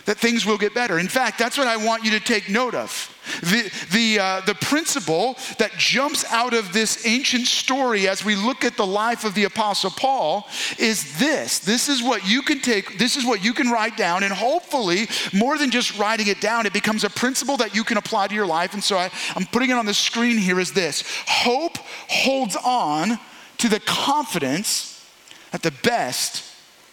that 0.08 0.18
things 0.18 0.46
will 0.46 0.58
get 0.58 0.74
better. 0.74 1.00
In 1.00 1.10
fact, 1.10 1.38
that's 1.38 1.58
what 1.58 1.68
I 1.68 1.76
want 1.76 2.06
you 2.06 2.12
to 2.12 2.20
take 2.22 2.50
note 2.50 2.74
of. 2.74 3.14
The, 3.42 3.70
the, 3.92 4.20
uh, 4.20 4.42
the 4.46 4.56
principle 4.56 5.38
that 5.58 5.74
jumps 5.78 6.24
out 6.32 6.54
of 6.54 6.72
this 6.72 7.06
ancient 7.06 7.46
story 7.46 8.08
as 8.08 8.24
we 8.24 8.38
look 8.38 8.64
at 8.64 8.78
the 8.78 8.86
life 8.86 9.26
of 9.26 9.36
the 9.36 9.44
Apostle 9.44 9.92
Paul 9.92 10.48
is 10.80 11.20
this. 11.20 11.60
This 11.60 11.90
is 11.90 12.02
what 12.02 12.26
you 12.26 12.42
can 12.42 12.62
take, 12.62 12.98
this 12.98 13.18
is 13.18 13.26
what 13.26 13.44
you 13.44 13.54
can 13.54 13.70
write 13.70 13.98
down, 13.98 14.24
and 14.24 14.32
hopefully, 14.32 15.10
more 15.34 15.58
than 15.58 15.72
just 15.72 16.00
writing 16.00 16.28
it 16.28 16.40
down, 16.40 16.66
it 16.66 16.72
becomes 16.72 17.04
a 17.04 17.10
principle 17.10 17.58
that 17.58 17.76
you 17.76 17.84
can 17.84 17.98
apply 17.98 18.28
to 18.28 18.36
your 18.36 18.48
life. 18.48 18.74
And 18.74 18.84
so 18.84 18.98
I, 18.98 19.12
I'm 19.36 19.46
putting 19.46 19.72
it 19.72 19.74
on 19.74 19.86
the 19.86 19.94
screen 19.94 20.38
here 20.38 20.58
is 20.58 20.72
this 20.72 21.04
hope 21.28 21.78
holds 22.08 22.56
on 22.56 23.20
to 23.58 23.68
the 23.68 23.82
confidence 23.82 25.06
that 25.52 25.64
the 25.64 25.72
best 25.84 26.46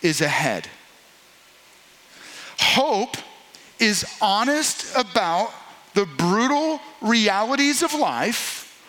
is 0.03 0.21
ahead. 0.21 0.69
Hope 2.75 3.17
is 3.79 4.05
honest 4.21 4.97
about 4.97 5.53
the 5.95 6.07
brutal 6.07 6.81
realities 7.01 7.85
of 7.85 7.95
life 7.95 8.83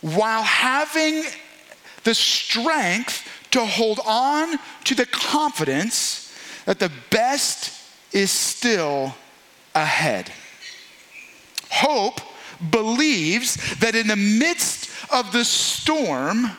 while 0.00 0.42
having 0.42 1.24
the 2.04 2.14
strength 2.14 3.28
to 3.50 3.66
hold 3.66 4.00
on 4.06 4.58
to 4.84 4.94
the 4.94 5.04
confidence 5.04 6.34
that 6.64 6.78
the 6.78 6.90
best 7.10 7.70
is 8.14 8.30
still 8.30 9.14
ahead. 9.74 10.32
Hope 11.70 12.22
believes 12.70 13.78
that 13.80 13.94
in 13.94 14.06
the 14.06 14.16
midst 14.16 14.90
of 15.12 15.32
the 15.32 15.44
storm 15.44 16.50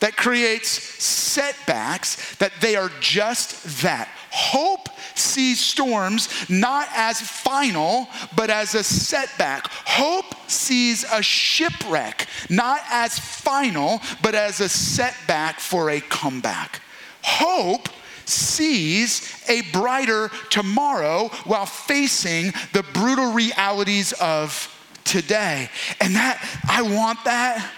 that 0.00 0.16
creates 0.16 0.70
setbacks 0.70 2.36
that 2.36 2.52
they 2.62 2.76
are 2.76 2.90
just 2.98 3.82
that 3.82 4.08
Hope 4.38 4.90
sees 5.14 5.58
storms 5.58 6.28
not 6.50 6.88
as 6.94 7.22
final, 7.22 8.06
but 8.36 8.50
as 8.50 8.74
a 8.74 8.84
setback. 8.84 9.66
Hope 9.66 10.34
sees 10.46 11.04
a 11.10 11.22
shipwreck 11.22 12.26
not 12.50 12.80
as 12.90 13.18
final, 13.18 14.02
but 14.20 14.34
as 14.34 14.60
a 14.60 14.68
setback 14.68 15.58
for 15.58 15.88
a 15.88 16.02
comeback. 16.02 16.82
Hope 17.22 17.88
sees 18.26 19.42
a 19.48 19.62
brighter 19.72 20.30
tomorrow 20.50 21.28
while 21.44 21.64
facing 21.64 22.52
the 22.74 22.84
brutal 22.92 23.32
realities 23.32 24.12
of 24.20 24.70
today. 25.04 25.70
And 25.98 26.14
that, 26.14 26.46
I 26.68 26.82
want 26.82 27.24
that 27.24 27.72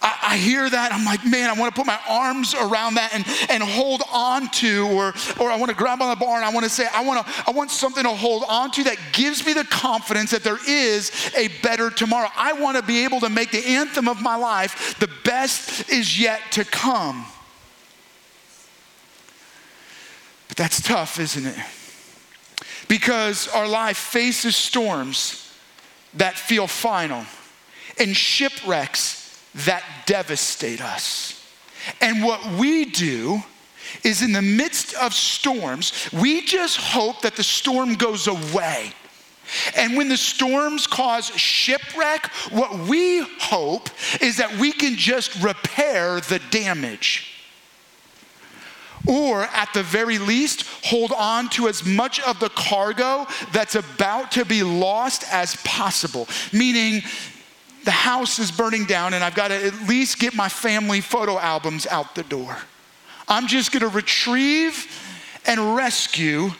I, 0.00 0.18
I, 0.22 0.36
hear 0.36 0.68
that. 0.68 0.92
I'm 0.92 1.04
like, 1.04 1.24
man, 1.24 1.50
I 1.50 1.58
want 1.58 1.74
to 1.74 1.78
put 1.78 1.86
my 1.86 1.98
arms 2.08 2.54
around 2.54 2.94
that 2.94 3.12
and, 3.12 3.24
and 3.50 3.62
hold 3.62 4.02
on 4.12 4.48
to, 4.50 4.86
or, 4.86 5.12
or 5.40 5.50
I 5.50 5.56
want 5.56 5.70
to 5.70 5.76
grab 5.76 6.00
on 6.00 6.10
the 6.10 6.16
bar 6.16 6.36
and 6.36 6.44
I 6.44 6.52
want 6.52 6.64
to 6.64 6.70
say, 6.70 6.86
I 6.94 7.04
want, 7.04 7.26
to, 7.26 7.32
I 7.48 7.50
want 7.50 7.72
something 7.72 8.04
to 8.04 8.10
hold 8.10 8.44
on 8.48 8.70
to 8.72 8.84
that 8.84 8.96
gives 9.12 9.44
me 9.44 9.54
the 9.54 9.64
confidence 9.64 10.30
that 10.30 10.44
there 10.44 10.58
is 10.68 11.10
a 11.36 11.48
better 11.62 11.90
tomorrow. 11.90 12.28
I 12.36 12.52
want 12.52 12.76
to 12.76 12.82
be 12.82 13.04
able 13.04 13.18
to 13.20 13.28
make 13.28 13.50
the 13.50 13.66
anthem 13.66 14.06
of 14.06 14.22
my 14.22 14.36
life, 14.36 14.96
the 15.00 15.10
best 15.24 15.90
is 15.90 16.20
yet 16.20 16.42
to 16.52 16.64
come. 16.64 17.26
But 20.46 20.56
that's 20.56 20.80
tough, 20.80 21.18
isn't 21.18 21.46
it? 21.46 21.56
Because 22.86 23.48
our 23.48 23.66
life 23.66 23.98
faces 23.98 24.54
storms 24.54 25.52
that 26.14 26.38
feel 26.38 26.68
final 26.68 27.24
and 27.98 28.16
shipwrecks 28.16 29.17
that 29.54 29.82
devastate 30.06 30.80
us. 30.80 31.34
And 32.00 32.22
what 32.22 32.44
we 32.58 32.84
do 32.86 33.42
is 34.04 34.22
in 34.22 34.32
the 34.32 34.42
midst 34.42 34.94
of 34.94 35.14
storms, 35.14 36.08
we 36.12 36.42
just 36.42 36.76
hope 36.76 37.22
that 37.22 37.36
the 37.36 37.42
storm 37.42 37.94
goes 37.94 38.26
away. 38.26 38.92
And 39.76 39.96
when 39.96 40.08
the 40.08 40.16
storms 40.16 40.86
cause 40.86 41.28
shipwreck, 41.28 42.26
what 42.50 42.86
we 42.88 43.20
hope 43.40 43.88
is 44.20 44.36
that 44.36 44.58
we 44.58 44.72
can 44.72 44.94
just 44.96 45.42
repair 45.42 46.20
the 46.20 46.40
damage. 46.50 47.34
Or 49.06 49.42
at 49.44 49.72
the 49.72 49.82
very 49.82 50.18
least, 50.18 50.64
hold 50.84 51.12
on 51.12 51.48
to 51.50 51.68
as 51.68 51.84
much 51.84 52.20
of 52.20 52.40
the 52.40 52.50
cargo 52.50 53.26
that's 53.52 53.74
about 53.74 54.32
to 54.32 54.44
be 54.44 54.62
lost 54.62 55.24
as 55.32 55.56
possible. 55.64 56.28
Meaning, 56.52 57.02
the 57.88 57.92
house 57.92 58.38
is 58.38 58.50
burning 58.50 58.84
down 58.84 59.14
and 59.14 59.24
I've 59.24 59.34
got 59.34 59.48
to 59.48 59.54
at 59.64 59.88
least 59.88 60.18
get 60.18 60.34
my 60.34 60.50
family 60.50 61.00
photo 61.00 61.38
albums 61.38 61.86
out 61.86 62.14
the 62.14 62.22
door. 62.22 62.54
I'm 63.26 63.46
just 63.46 63.72
going 63.72 63.80
to 63.80 63.88
retrieve 63.88 64.86
and 65.46 65.74
rescue 65.74 66.50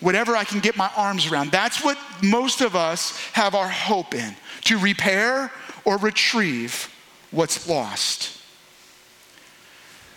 whatever 0.00 0.36
I 0.36 0.44
can 0.44 0.60
get 0.60 0.76
my 0.76 0.90
arms 0.94 1.32
around. 1.32 1.50
That's 1.50 1.82
what 1.82 1.96
most 2.22 2.60
of 2.60 2.76
us 2.76 3.18
have 3.32 3.54
our 3.54 3.70
hope 3.70 4.14
in 4.14 4.36
to 4.64 4.76
repair 4.76 5.50
or 5.86 5.96
retrieve 5.96 6.94
what's 7.30 7.66
lost. 7.66 8.38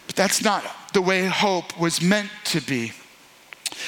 But 0.07 0.17
that's 0.17 0.43
not 0.43 0.65
the 0.91 1.01
way 1.01 1.25
hope 1.25 1.79
was 1.79 2.01
meant 2.01 2.29
to 2.47 2.59
be. 2.59 2.91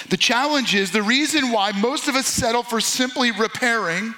The 0.07 0.15
challenge 0.15 0.74
is 0.74 0.91
the 0.91 1.03
reason 1.03 1.51
why 1.51 1.74
most 1.74 2.07
of 2.07 2.15
us 2.15 2.27
settle 2.27 2.63
for 2.63 2.79
simply 2.79 3.31
repairing 3.31 4.15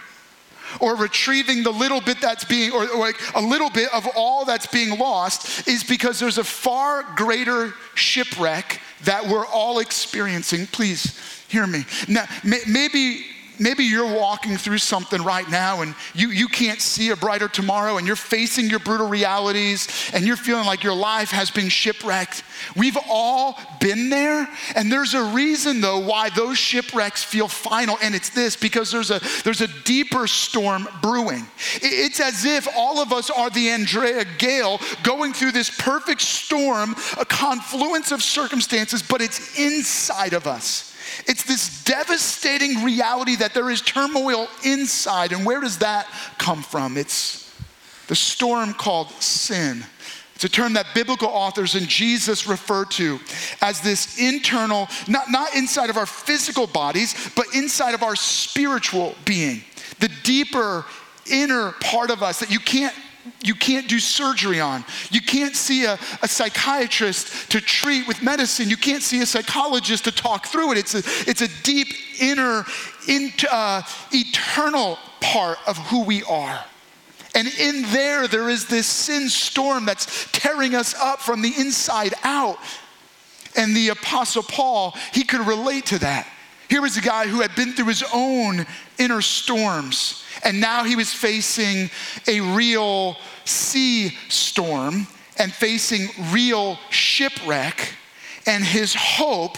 or 0.80 0.96
retrieving 0.96 1.64
the 1.64 1.72
little 1.72 2.02
bit 2.02 2.20
that's 2.22 2.46
being, 2.46 2.72
or, 2.72 2.88
or, 2.90 3.00
like 3.00 3.16
a 3.36 3.42
little 3.42 3.70
bit 3.70 3.94
of 3.94 4.08
all 4.16 4.46
that's 4.46 4.68
being 4.68 4.98
lost, 4.98 5.68
is 5.68 5.84
because 5.84 6.20
there's 6.20 6.38
a 6.38 6.44
far 6.44 7.04
greater 7.16 7.74
shipwreck 7.96 8.82
that 9.04 9.26
we're 9.26 9.46
all 9.46 9.80
experiencing. 9.80 10.68
Please 10.68 11.44
hear 11.48 11.68
me. 11.68 11.86
Now, 12.08 12.26
may, 12.44 12.60
maybe 12.68 13.26
maybe 13.60 13.84
you're 13.84 14.14
walking 14.14 14.58
through 14.58 14.78
something 14.80 15.22
right 15.22 15.50
now 15.50 15.82
and 15.82 15.96
you, 16.14 16.30
you 16.30 16.48
can't 16.48 16.82
see 16.82 17.10
a 17.10 17.16
brighter 17.16 17.48
tomorrow 17.48 17.98
and 17.98 18.08
you're 18.08 18.16
facing 18.16 18.70
your 18.70 18.80
brutal 18.80 19.08
realities 19.08 19.88
and 20.14 20.26
you're 20.26 20.38
feeling 20.38 20.66
like 20.66 20.84
your 20.84 20.94
life 20.94 21.32
has 21.32 21.52
been 21.52 21.70
shipwrecked. 21.70 22.44
We've 22.76 22.98
all 23.10 23.60
been 23.80 24.10
there. 24.10 24.48
And 24.76 24.92
there's 24.92 25.14
a 25.14 25.24
reason, 25.24 25.82
though, 25.82 26.00
why 26.00 26.30
those 26.30 26.58
shipwrecks 26.58 27.24
feel 27.24 27.48
final. 27.48 27.98
And 28.02 28.16
it's 28.16 28.30
this 28.30 28.56
because 28.56 28.92
there's 28.92 29.12
a, 29.12 29.22
there's 29.44 29.62
a 29.62 29.68
deeper 29.84 30.28
storm 30.28 30.88
brewing. 31.02 31.48
It's 31.82 32.20
as 32.20 32.46
if 32.46 32.68
all 32.76 33.00
of 33.00 33.12
us 33.12 33.30
are 33.30 33.50
the 33.50 33.70
Andrea 33.70 34.26
Gail 34.38 34.80
going 35.04 35.34
through 35.34 35.52
this 35.52 35.70
perfect 35.70 36.22
storm, 36.22 36.96
a 37.20 37.26
confluence 37.26 38.12
of 38.12 38.22
circumstances, 38.22 39.02
but 39.02 39.22
it's 39.22 39.58
inside 39.60 40.34
of 40.34 40.48
us. 40.48 40.87
It's 41.26 41.44
this 41.44 41.84
devastating 41.84 42.84
reality 42.84 43.36
that 43.38 43.54
there 43.54 43.70
is 43.70 43.82
turmoil 43.82 44.48
inside. 44.64 45.32
And 45.32 45.46
where 45.46 45.62
does 45.62 45.80
that 45.80 46.08
come 46.38 46.62
from? 46.62 46.98
It's 46.98 47.54
the 48.08 48.16
storm 48.16 48.74
called 48.74 49.10
sin. 49.22 49.84
It's 50.36 50.44
a 50.44 50.50
term 50.50 50.74
that 50.74 50.94
biblical 50.94 51.30
authors 51.30 51.74
and 51.74 51.88
Jesus 51.88 52.46
refer 52.46 52.86
to 52.86 53.20
as 53.60 53.82
this 53.82 54.20
internal, 54.20 54.88
not, 55.08 55.32
not 55.32 55.56
inside 55.56 55.90
of 55.90 55.98
our 55.98 56.06
physical 56.06 56.68
bodies, 56.68 57.32
but 57.36 57.48
inside 57.56 57.96
of 57.96 58.04
our 58.04 58.16
spiritual 58.16 59.16
being. 59.26 59.64
The 60.00 60.12
deeper 60.24 60.86
inner 61.26 61.72
part 61.82 62.12
of 62.12 62.22
us 62.22 62.40
that 62.40 62.52
you 62.52 62.60
can't 62.60 62.94
you 63.44 63.56
can't 63.56 63.88
do 63.88 64.00
surgery 64.00 64.60
on. 64.60 64.84
You 65.12 65.22
can't 65.22 65.56
see 65.56 65.86
a, 65.86 65.98
a, 66.22 66.28
psychiatrist 66.28 67.52
to 67.52 67.62
treat 67.62 68.08
with 68.08 68.22
medicine. 68.22 68.70
You 68.70 68.78
can't 68.78 69.04
see 69.04 69.22
a 69.22 69.26
psychologist 69.26 70.06
to 70.06 70.12
talk 70.12 70.48
through 70.48 70.74
it. 70.74 70.78
It's 70.78 70.96
a, 70.96 71.30
it's 71.30 71.42
a 71.42 71.48
deep, 71.64 71.88
inner, 72.20 72.66
into, 73.08 73.48
uh, 73.54 73.82
eternal 74.12 74.98
part 75.22 75.58
of 75.68 75.78
who 75.78 76.04
we 76.04 76.24
are. 76.24 76.64
And 77.36 77.48
in 77.48 77.84
there, 77.92 78.28
there 78.28 78.50
is 78.50 78.66
this 78.66 78.88
sin 78.88 79.30
storm 79.30 79.86
that's 79.86 80.30
tearing 80.32 80.76
us 80.76 80.96
up 80.96 81.20
from 81.20 81.42
the 81.42 81.54
inside 81.58 82.14
out. 82.24 82.58
And 83.56 83.76
the 83.76 83.90
Apostle 83.90 84.44
Paul, 84.44 84.96
he 85.14 85.24
could 85.24 85.46
relate 85.46 85.88
to 85.88 86.00
that. 86.00 86.28
Here 86.70 86.82
was 86.82 86.98
a 86.98 87.02
guy 87.02 87.28
who 87.28 87.42
had 87.42 87.56
been 87.56 87.74
through 87.74 87.88
his 87.88 88.04
own 88.14 88.66
inner 88.98 89.22
storms 89.22 90.24
and 90.44 90.60
now 90.60 90.84
he 90.84 90.96
was 90.96 91.14
facing 91.14 91.90
a 92.28 92.42
real 92.42 93.18
sea 93.46 94.10
storm 94.30 95.08
and 95.38 95.52
facing 95.52 96.10
real 96.32 96.78
shipwreck. 96.90 97.96
And 98.46 98.64
his 98.64 98.96
hope 98.98 99.58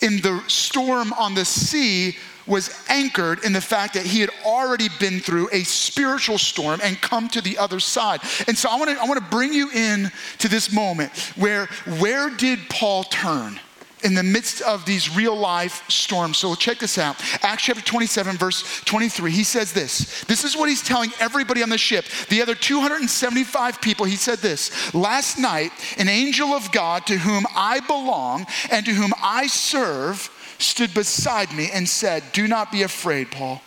in 0.00 0.20
the 0.20 0.42
storm 0.46 1.12
on 1.12 1.34
the 1.34 1.44
sea 1.44 2.16
was 2.46 2.70
anchored 2.88 3.44
in 3.44 3.52
the 3.52 3.60
fact 3.60 3.94
that 3.94 4.06
he 4.06 4.20
had 4.20 4.30
already 4.44 4.88
been 4.98 5.20
through 5.20 5.48
a 5.52 5.62
spiritual 5.64 6.38
storm 6.38 6.80
and 6.82 7.00
come 7.00 7.28
to 7.28 7.42
the 7.42 7.58
other 7.58 7.78
side. 7.78 8.20
And 8.46 8.56
so 8.56 8.70
I 8.70 8.76
want 8.76 8.90
to 8.90 8.96
I 8.96 9.04
want 9.04 9.22
to 9.22 9.30
bring 9.30 9.52
you 9.52 9.70
in 9.70 10.10
to 10.38 10.48
this 10.48 10.72
moment 10.72 11.12
where 11.36 11.66
where 11.98 12.30
did 12.30 12.58
Paul 12.70 13.04
turn? 13.04 13.60
In 14.04 14.14
the 14.14 14.22
midst 14.22 14.62
of 14.62 14.84
these 14.84 15.14
real 15.14 15.36
life 15.36 15.88
storms. 15.90 16.38
So 16.38 16.54
check 16.54 16.78
this 16.78 16.98
out. 16.98 17.16
Acts 17.42 17.64
chapter 17.64 17.82
27, 17.82 18.36
verse 18.36 18.80
23. 18.84 19.30
He 19.30 19.44
says 19.44 19.72
this. 19.72 20.24
This 20.24 20.44
is 20.44 20.56
what 20.56 20.68
he's 20.68 20.82
telling 20.82 21.12
everybody 21.20 21.62
on 21.62 21.68
the 21.68 21.78
ship. 21.78 22.04
The 22.28 22.42
other 22.42 22.54
275 22.54 23.80
people, 23.80 24.06
he 24.06 24.16
said 24.16 24.38
this 24.38 24.94
Last 24.94 25.38
night, 25.38 25.72
an 25.98 26.08
angel 26.08 26.48
of 26.48 26.70
God 26.72 27.06
to 27.06 27.18
whom 27.18 27.44
I 27.54 27.80
belong 27.80 28.46
and 28.70 28.84
to 28.86 28.92
whom 28.92 29.12
I 29.22 29.46
serve 29.46 30.30
stood 30.58 30.92
beside 30.94 31.52
me 31.52 31.70
and 31.72 31.88
said, 31.88 32.22
Do 32.32 32.48
not 32.48 32.72
be 32.72 32.82
afraid, 32.82 33.30
Paul. 33.30 33.62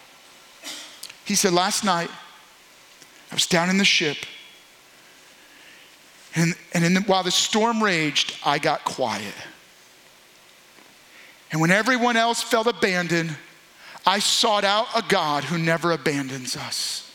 He 1.26 1.36
said, 1.36 1.54
Last 1.54 1.84
night, 1.84 2.10
I 3.32 3.36
was 3.36 3.48
down 3.48 3.70
in 3.70 3.78
the 3.78 3.86
ship. 3.86 4.18
And, 6.36 6.56
and 6.74 6.96
the, 6.96 7.02
while 7.02 7.24
the 7.24 7.32
storm 7.32 7.84
raged, 7.84 8.38
I 8.46 8.58
got 8.58 8.86
quiet. 8.86 9.34
And 11.52 11.60
when 11.60 11.72
everyone 11.72 12.16
else 12.16 12.42
felt 12.42 12.68
abandoned, 12.68 13.36
I 14.06 14.20
sought 14.20 14.64
out 14.64 14.88
a 14.96 15.04
God 15.08 15.44
who 15.44 15.58
never 15.58 15.92
abandons 15.92 16.56
us. 16.56 17.12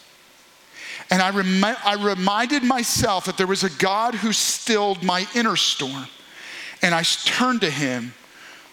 And 1.10 1.22
I, 1.22 1.30
rem- 1.30 1.64
I 1.64 1.96
reminded 1.98 2.62
myself 2.62 3.26
that 3.26 3.36
there 3.36 3.46
was 3.46 3.64
a 3.64 3.70
God 3.70 4.14
who 4.14 4.32
stilled 4.32 5.02
my 5.02 5.26
inner 5.34 5.56
storm. 5.56 6.06
And 6.82 6.94
I 6.94 7.02
turned 7.02 7.62
to 7.62 7.70
him 7.70 8.12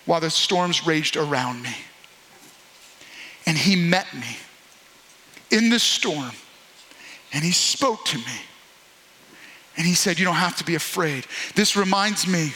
while 0.05 0.19
the 0.19 0.29
storms 0.29 0.85
raged 0.85 1.15
around 1.15 1.61
me. 1.61 1.75
And 3.45 3.57
he 3.57 3.75
met 3.75 4.13
me 4.13 4.37
in 5.51 5.69
the 5.69 5.79
storm. 5.79 6.31
And 7.31 7.43
he 7.43 7.51
spoke 7.51 8.05
to 8.05 8.17
me. 8.17 8.41
And 9.77 9.87
he 9.87 9.93
said, 9.93 10.19
You 10.19 10.25
don't 10.25 10.35
have 10.35 10.57
to 10.57 10.63
be 10.63 10.75
afraid. 10.75 11.25
This 11.55 11.75
reminds 11.75 12.27
me 12.27 12.53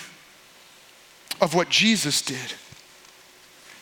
of 1.40 1.54
what 1.54 1.70
Jesus 1.70 2.22
did. 2.22 2.54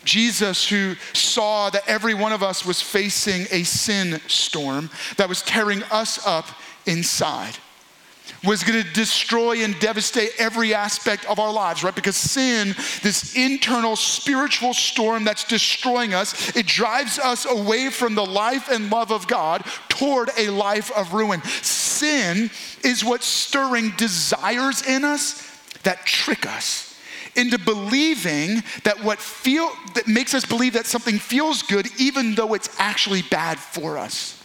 Jesus, 0.05 0.67
who 0.67 0.95
saw 1.13 1.69
that 1.71 1.83
every 1.87 2.13
one 2.13 2.31
of 2.31 2.43
us 2.43 2.65
was 2.65 2.81
facing 2.81 3.47
a 3.51 3.63
sin 3.63 4.21
storm 4.27 4.89
that 5.17 5.27
was 5.27 5.41
tearing 5.41 5.83
us 5.91 6.25
up 6.25 6.45
inside, 6.85 7.57
was 8.43 8.63
going 8.63 8.81
to 8.81 8.93
destroy 8.93 9.63
and 9.63 9.77
devastate 9.79 10.31
every 10.37 10.73
aspect 10.73 11.25
of 11.25 11.39
our 11.39 11.51
lives, 11.51 11.83
right? 11.83 11.95
Because 11.95 12.15
sin, 12.15 12.75
this 13.01 13.35
internal 13.35 13.95
spiritual 13.95 14.73
storm 14.73 15.23
that's 15.23 15.43
destroying 15.43 16.13
us, 16.13 16.55
it 16.55 16.65
drives 16.65 17.19
us 17.19 17.45
away 17.45 17.89
from 17.89 18.15
the 18.15 18.25
life 18.25 18.69
and 18.71 18.91
love 18.91 19.11
of 19.11 19.27
God 19.27 19.65
toward 19.89 20.29
a 20.37 20.49
life 20.49 20.91
of 20.95 21.13
ruin. 21.13 21.41
Sin 21.43 22.49
is 22.83 23.03
what's 23.03 23.25
stirring 23.25 23.91
desires 23.97 24.85
in 24.87 25.03
us 25.03 25.41
that 25.83 26.05
trick 26.05 26.45
us 26.45 26.84
into 27.35 27.57
believing 27.57 28.63
that 28.83 29.03
what 29.03 29.19
feel 29.19 29.69
that 29.93 30.07
makes 30.07 30.33
us 30.33 30.45
believe 30.45 30.73
that 30.73 30.85
something 30.85 31.19
feels 31.19 31.61
good 31.61 31.87
even 31.99 32.35
though 32.35 32.53
it's 32.53 32.69
actually 32.79 33.21
bad 33.23 33.59
for 33.59 33.97
us. 33.97 34.41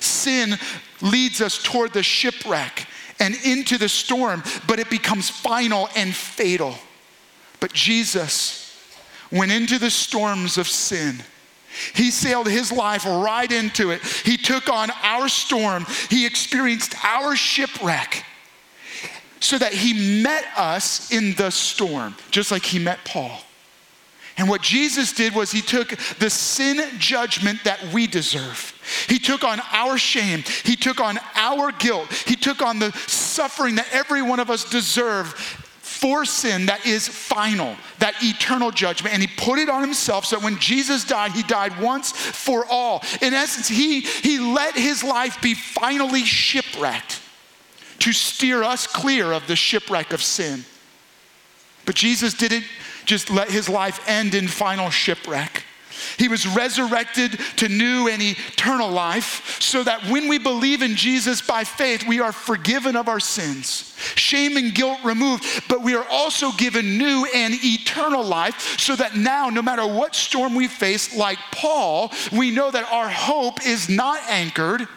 Sin 0.00 0.58
leads 1.00 1.40
us 1.40 1.62
toward 1.62 1.92
the 1.92 2.02
shipwreck 2.02 2.86
and 3.20 3.36
into 3.44 3.78
the 3.78 3.88
storm, 3.88 4.42
but 4.66 4.78
it 4.78 4.90
becomes 4.90 5.30
final 5.30 5.88
and 5.94 6.14
fatal. 6.14 6.74
But 7.60 7.72
Jesus 7.72 8.76
went 9.30 9.52
into 9.52 9.78
the 9.78 9.90
storms 9.90 10.58
of 10.58 10.66
sin. 10.66 11.22
He 11.94 12.10
sailed 12.10 12.48
his 12.48 12.70
life 12.70 13.06
right 13.06 13.50
into 13.50 13.90
it. 13.92 14.02
He 14.02 14.36
took 14.36 14.68
on 14.68 14.90
our 15.02 15.28
storm. 15.28 15.86
He 16.10 16.26
experienced 16.26 16.94
our 17.04 17.34
shipwreck 17.34 18.24
so 19.42 19.58
that 19.58 19.72
he 19.72 20.22
met 20.22 20.44
us 20.56 21.10
in 21.10 21.34
the 21.34 21.50
storm, 21.50 22.14
just 22.30 22.50
like 22.50 22.64
he 22.64 22.78
met 22.78 23.04
Paul. 23.04 23.40
And 24.38 24.48
what 24.48 24.62
Jesus 24.62 25.12
did 25.12 25.34
was 25.34 25.52
he 25.52 25.60
took 25.60 25.90
the 26.18 26.30
sin 26.30 26.80
judgment 26.98 27.64
that 27.64 27.92
we 27.92 28.06
deserve. 28.06 28.72
He 29.08 29.18
took 29.18 29.44
on 29.44 29.60
our 29.72 29.98
shame. 29.98 30.42
He 30.64 30.74
took 30.74 31.00
on 31.00 31.18
our 31.34 31.70
guilt. 31.72 32.10
He 32.26 32.36
took 32.36 32.62
on 32.62 32.78
the 32.78 32.92
suffering 33.06 33.74
that 33.74 33.88
every 33.92 34.22
one 34.22 34.40
of 34.40 34.48
us 34.48 34.68
deserve 34.68 35.34
for 35.82 36.24
sin 36.24 36.66
that 36.66 36.86
is 36.86 37.06
final, 37.06 37.76
that 37.98 38.14
eternal 38.22 38.70
judgment. 38.70 39.12
And 39.12 39.22
he 39.22 39.28
put 39.36 39.58
it 39.58 39.68
on 39.68 39.82
himself 39.82 40.24
so 40.24 40.36
that 40.36 40.44
when 40.44 40.58
Jesus 40.58 41.04
died, 41.04 41.32
he 41.32 41.42
died 41.42 41.78
once 41.78 42.12
for 42.12 42.64
all. 42.66 43.02
In 43.20 43.34
essence, 43.34 43.68
he, 43.68 44.00
he 44.00 44.38
let 44.38 44.74
his 44.74 45.04
life 45.04 45.40
be 45.42 45.54
finally 45.54 46.24
shipwrecked 46.24 47.20
to 48.02 48.12
steer 48.12 48.64
us 48.64 48.84
clear 48.84 49.32
of 49.32 49.46
the 49.46 49.54
shipwreck 49.54 50.12
of 50.12 50.20
sin. 50.20 50.64
But 51.86 51.94
Jesus 51.94 52.34
didn't 52.34 52.64
just 53.04 53.30
let 53.30 53.48
his 53.48 53.68
life 53.68 54.00
end 54.08 54.34
in 54.34 54.48
final 54.48 54.90
shipwreck. 54.90 55.64
He 56.18 56.26
was 56.26 56.44
resurrected 56.44 57.38
to 57.58 57.68
new 57.68 58.08
and 58.08 58.20
eternal 58.20 58.90
life 58.90 59.60
so 59.60 59.84
that 59.84 60.04
when 60.06 60.26
we 60.26 60.38
believe 60.38 60.82
in 60.82 60.96
Jesus 60.96 61.40
by 61.40 61.62
faith, 61.62 62.04
we 62.04 62.18
are 62.18 62.32
forgiven 62.32 62.96
of 62.96 63.06
our 63.06 63.20
sins, 63.20 63.96
shame 64.16 64.56
and 64.56 64.74
guilt 64.74 64.98
removed, 65.04 65.44
but 65.68 65.82
we 65.82 65.94
are 65.94 66.06
also 66.10 66.50
given 66.52 66.98
new 66.98 67.24
and 67.32 67.54
eternal 67.62 68.24
life 68.24 68.80
so 68.80 68.96
that 68.96 69.14
now, 69.14 69.48
no 69.48 69.62
matter 69.62 69.86
what 69.86 70.16
storm 70.16 70.56
we 70.56 70.66
face, 70.66 71.14
like 71.14 71.38
Paul, 71.52 72.10
we 72.32 72.50
know 72.50 72.68
that 72.68 72.90
our 72.92 73.08
hope 73.08 73.64
is 73.64 73.88
not 73.88 74.18
anchored 74.28 74.88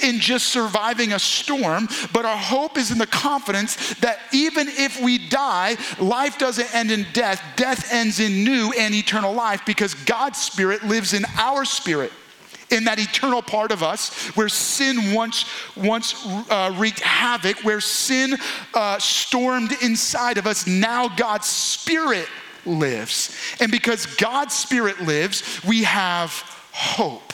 in 0.00 0.20
just 0.20 0.48
surviving 0.48 1.12
a 1.12 1.18
storm, 1.18 1.88
but 2.12 2.24
our 2.24 2.36
hope 2.36 2.78
is 2.78 2.90
in 2.90 2.98
the 2.98 3.06
confidence 3.06 3.94
that 4.00 4.18
even 4.32 4.68
if 4.68 5.00
we 5.02 5.18
die, 5.28 5.76
life 5.98 6.38
doesn't 6.38 6.74
end 6.74 6.90
in 6.90 7.06
death. 7.12 7.42
Death 7.56 7.92
ends 7.92 8.20
in 8.20 8.44
new 8.44 8.72
and 8.78 8.94
eternal 8.94 9.32
life 9.32 9.62
because 9.66 9.94
God's 9.94 10.38
Spirit 10.38 10.82
lives 10.84 11.12
in 11.12 11.24
our 11.38 11.64
spirit. 11.64 12.12
In 12.70 12.84
that 12.84 13.00
eternal 13.00 13.42
part 13.42 13.72
of 13.72 13.82
us 13.82 14.14
where 14.36 14.48
sin 14.48 15.12
once, 15.12 15.44
once 15.76 16.14
uh, 16.50 16.72
wreaked 16.78 17.00
havoc, 17.00 17.64
where 17.64 17.80
sin 17.80 18.36
uh, 18.74 18.96
stormed 19.00 19.72
inside 19.82 20.38
of 20.38 20.46
us, 20.46 20.68
now 20.68 21.08
God's 21.08 21.48
Spirit 21.48 22.28
lives. 22.64 23.36
And 23.58 23.72
because 23.72 24.06
God's 24.06 24.54
Spirit 24.54 25.00
lives, 25.00 25.60
we 25.64 25.82
have 25.82 26.30
hope. 26.70 27.32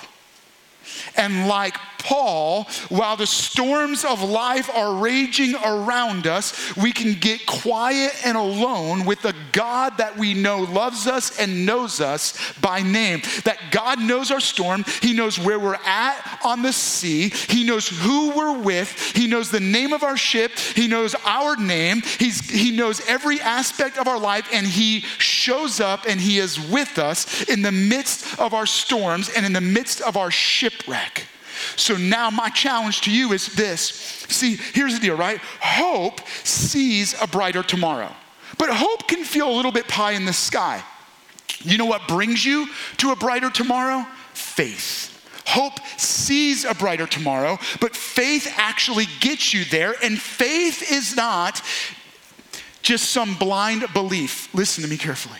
And 1.16 1.48
like 1.48 1.76
Paul, 2.06 2.68
while 2.88 3.16
the 3.16 3.26
storms 3.26 4.04
of 4.04 4.22
life 4.22 4.70
are 4.72 4.94
raging 4.94 5.56
around 5.56 6.28
us, 6.28 6.76
we 6.76 6.92
can 6.92 7.14
get 7.14 7.44
quiet 7.46 8.12
and 8.24 8.36
alone 8.36 9.04
with 9.04 9.22
the 9.22 9.34
God 9.50 9.98
that 9.98 10.16
we 10.16 10.32
know 10.32 10.60
loves 10.60 11.08
us 11.08 11.36
and 11.40 11.66
knows 11.66 12.00
us 12.00 12.52
by 12.60 12.80
name. 12.80 13.22
That 13.42 13.58
God 13.72 14.00
knows 14.00 14.30
our 14.30 14.38
storm, 14.38 14.84
He 15.02 15.14
knows 15.14 15.36
where 15.36 15.58
we're 15.58 15.80
at 15.84 16.40
on 16.44 16.62
the 16.62 16.72
sea, 16.72 17.30
He 17.48 17.64
knows 17.64 17.88
who 17.88 18.30
we're 18.30 18.56
with, 18.56 19.16
He 19.16 19.26
knows 19.26 19.50
the 19.50 19.58
name 19.58 19.92
of 19.92 20.04
our 20.04 20.16
ship, 20.16 20.52
He 20.52 20.86
knows 20.86 21.16
our 21.24 21.56
name, 21.56 22.02
He's, 22.20 22.48
He 22.48 22.70
knows 22.70 23.00
every 23.08 23.40
aspect 23.40 23.98
of 23.98 24.06
our 24.06 24.20
life, 24.20 24.48
and 24.52 24.64
He 24.64 25.00
shows 25.18 25.80
up 25.80 26.06
and 26.06 26.20
He 26.20 26.38
is 26.38 26.60
with 26.70 27.00
us 27.00 27.48
in 27.48 27.62
the 27.62 27.72
midst 27.72 28.38
of 28.38 28.54
our 28.54 28.66
storms 28.66 29.28
and 29.28 29.44
in 29.44 29.52
the 29.52 29.60
midst 29.60 30.00
of 30.02 30.16
our 30.16 30.30
shipwreck. 30.30 31.26
So 31.76 31.96
now 31.96 32.30
my 32.30 32.48
challenge 32.48 33.02
to 33.02 33.10
you 33.10 33.32
is 33.32 33.46
this. 33.54 33.82
See, 34.28 34.56
here's 34.74 34.94
the 34.94 35.00
deal, 35.00 35.16
right? 35.16 35.38
Hope 35.60 36.20
sees 36.44 37.20
a 37.20 37.26
brighter 37.26 37.62
tomorrow. 37.62 38.12
But 38.58 38.70
hope 38.70 39.08
can 39.08 39.24
feel 39.24 39.50
a 39.50 39.54
little 39.54 39.72
bit 39.72 39.88
pie 39.88 40.12
in 40.12 40.24
the 40.24 40.32
sky. 40.32 40.82
You 41.60 41.78
know 41.78 41.86
what 41.86 42.06
brings 42.08 42.44
you 42.44 42.68
to 42.98 43.12
a 43.12 43.16
brighter 43.16 43.50
tomorrow? 43.50 44.06
Faith. 44.32 45.12
Hope 45.46 45.78
sees 45.96 46.64
a 46.64 46.74
brighter 46.74 47.06
tomorrow, 47.06 47.58
but 47.80 47.94
faith 47.94 48.52
actually 48.56 49.06
gets 49.20 49.54
you 49.54 49.64
there. 49.64 49.94
And 50.02 50.20
faith 50.20 50.90
is 50.90 51.16
not 51.16 51.62
just 52.82 53.10
some 53.10 53.34
blind 53.34 53.84
belief. 53.92 54.52
Listen 54.54 54.82
to 54.82 54.90
me 54.90 54.96
carefully. 54.96 55.38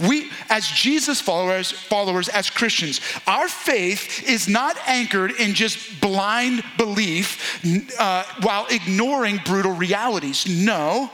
We, 0.00 0.30
as 0.48 0.66
Jesus 0.66 1.20
followers, 1.20 1.70
followers, 1.70 2.28
as 2.28 2.50
Christians, 2.50 3.00
our 3.26 3.48
faith 3.48 4.28
is 4.28 4.48
not 4.48 4.76
anchored 4.86 5.32
in 5.32 5.54
just 5.54 6.00
blind 6.00 6.62
belief 6.76 7.60
uh, 7.98 8.24
while 8.42 8.66
ignoring 8.70 9.40
brutal 9.44 9.72
realities. 9.72 10.46
No, 10.46 11.10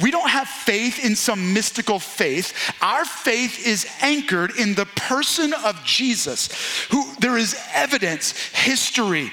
we 0.00 0.10
don't 0.10 0.30
have 0.30 0.48
faith 0.48 1.04
in 1.04 1.16
some 1.16 1.52
mystical 1.52 1.98
faith. 1.98 2.52
Our 2.80 3.04
faith 3.04 3.66
is 3.66 3.86
anchored 4.00 4.52
in 4.56 4.74
the 4.74 4.86
person 4.86 5.52
of 5.52 5.82
Jesus, 5.84 6.86
who 6.90 7.12
there 7.18 7.36
is 7.36 7.60
evidence, 7.72 8.32
history, 8.52 9.30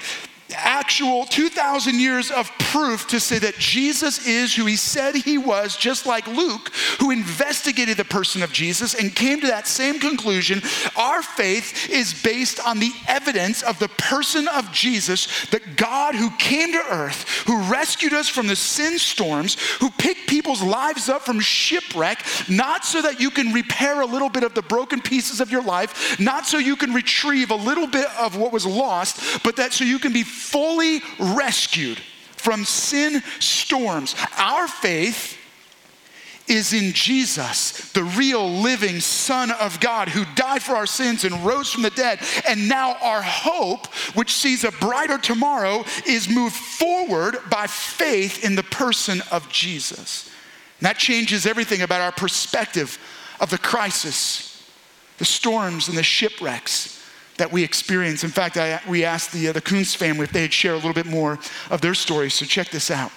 actual 0.54 1.24
2,000 1.26 1.98
years 1.98 2.30
of 2.30 2.50
proof 2.58 3.06
to 3.08 3.18
say 3.18 3.38
that 3.38 3.58
Jesus 3.58 4.26
is 4.26 4.54
who 4.54 4.66
he 4.66 4.76
said 4.76 5.14
he 5.14 5.38
was, 5.38 5.76
just 5.76 6.06
like 6.06 6.26
Luke, 6.26 6.70
who 7.00 7.10
investigated 7.10 7.96
the 7.96 8.04
person 8.04 8.42
of 8.42 8.52
Jesus 8.52 8.94
and 8.94 9.14
came 9.14 9.40
to 9.40 9.46
that 9.48 9.66
same 9.66 9.98
conclusion. 9.98 10.62
Our 10.96 11.22
faith 11.22 11.90
is 11.90 12.22
based 12.22 12.60
on 12.64 12.78
the 12.78 12.92
evidence 13.08 13.62
of 13.62 13.78
the 13.78 13.88
person 13.88 14.46
of 14.48 14.70
Jesus, 14.72 15.46
the 15.46 15.60
God 15.76 16.14
who 16.14 16.30
came 16.38 16.72
to 16.72 16.84
earth, 16.90 17.28
who 17.46 17.62
rescued 17.64 18.12
us 18.12 18.28
from 18.28 18.46
the 18.46 18.56
sin 18.56 18.98
storms, 18.98 19.56
who 19.80 19.90
picked 19.90 20.28
people's 20.28 20.62
lives 20.62 21.08
up 21.08 21.22
from 21.22 21.40
shipwreck, 21.40 22.24
not 22.48 22.84
so 22.84 23.02
that 23.02 23.20
you 23.20 23.30
can 23.30 23.52
repair 23.52 24.00
a 24.00 24.06
little 24.06 24.28
bit 24.28 24.44
of 24.44 24.54
the 24.54 24.62
broken 24.62 25.00
pieces 25.00 25.40
of 25.40 25.50
your 25.50 25.62
life, 25.62 26.18
not 26.20 26.46
so 26.46 26.58
you 26.58 26.76
can 26.76 26.92
retrieve 26.92 27.50
a 27.50 27.56
little 27.56 27.86
bit 27.86 28.06
of 28.18 28.36
what 28.36 28.52
was 28.52 28.66
lost, 28.66 29.42
but 29.42 29.56
that 29.56 29.72
so 29.72 29.84
you 29.84 29.98
can 29.98 30.12
be 30.12 30.22
fully 30.36 31.00
rescued 31.18 31.98
from 32.36 32.64
sin 32.64 33.22
storms. 33.40 34.14
Our 34.36 34.68
faith 34.68 35.36
is 36.48 36.72
in 36.72 36.92
Jesus, 36.92 37.90
the 37.92 38.04
real 38.04 38.48
living 38.48 39.00
Son 39.00 39.50
of 39.50 39.80
God 39.80 40.08
who 40.08 40.24
died 40.36 40.62
for 40.62 40.76
our 40.76 40.86
sins 40.86 41.24
and 41.24 41.44
rose 41.44 41.72
from 41.72 41.82
the 41.82 41.90
dead. 41.90 42.20
And 42.46 42.68
now 42.68 42.96
our 43.00 43.22
hope, 43.22 43.86
which 44.14 44.32
sees 44.32 44.62
a 44.62 44.70
brighter 44.72 45.18
tomorrow, 45.18 45.84
is 46.06 46.28
moved 46.28 46.54
forward 46.54 47.38
by 47.50 47.66
faith 47.66 48.44
in 48.44 48.54
the 48.54 48.62
person 48.62 49.22
of 49.32 49.48
Jesus. 49.48 50.30
And 50.78 50.86
that 50.86 50.98
changes 50.98 51.46
everything 51.46 51.82
about 51.82 52.00
our 52.00 52.12
perspective 52.12 52.98
of 53.40 53.50
the 53.50 53.58
crisis, 53.58 54.70
the 55.18 55.24
storms, 55.24 55.88
and 55.88 55.98
the 55.98 56.02
shipwrecks 56.02 56.95
that 57.38 57.52
we 57.52 57.62
experience. 57.62 58.24
In 58.24 58.30
fact, 58.30 58.56
I, 58.56 58.80
we 58.88 59.04
asked 59.04 59.32
the, 59.32 59.48
uh, 59.48 59.52
the 59.52 59.60
Coons 59.60 59.94
family 59.94 60.24
if 60.24 60.32
they'd 60.32 60.52
share 60.52 60.72
a 60.72 60.76
little 60.76 60.92
bit 60.92 61.06
more 61.06 61.38
of 61.70 61.80
their 61.80 61.94
stories. 61.94 62.34
So 62.34 62.46
check 62.46 62.70
this 62.70 62.90
out. 62.90 63.12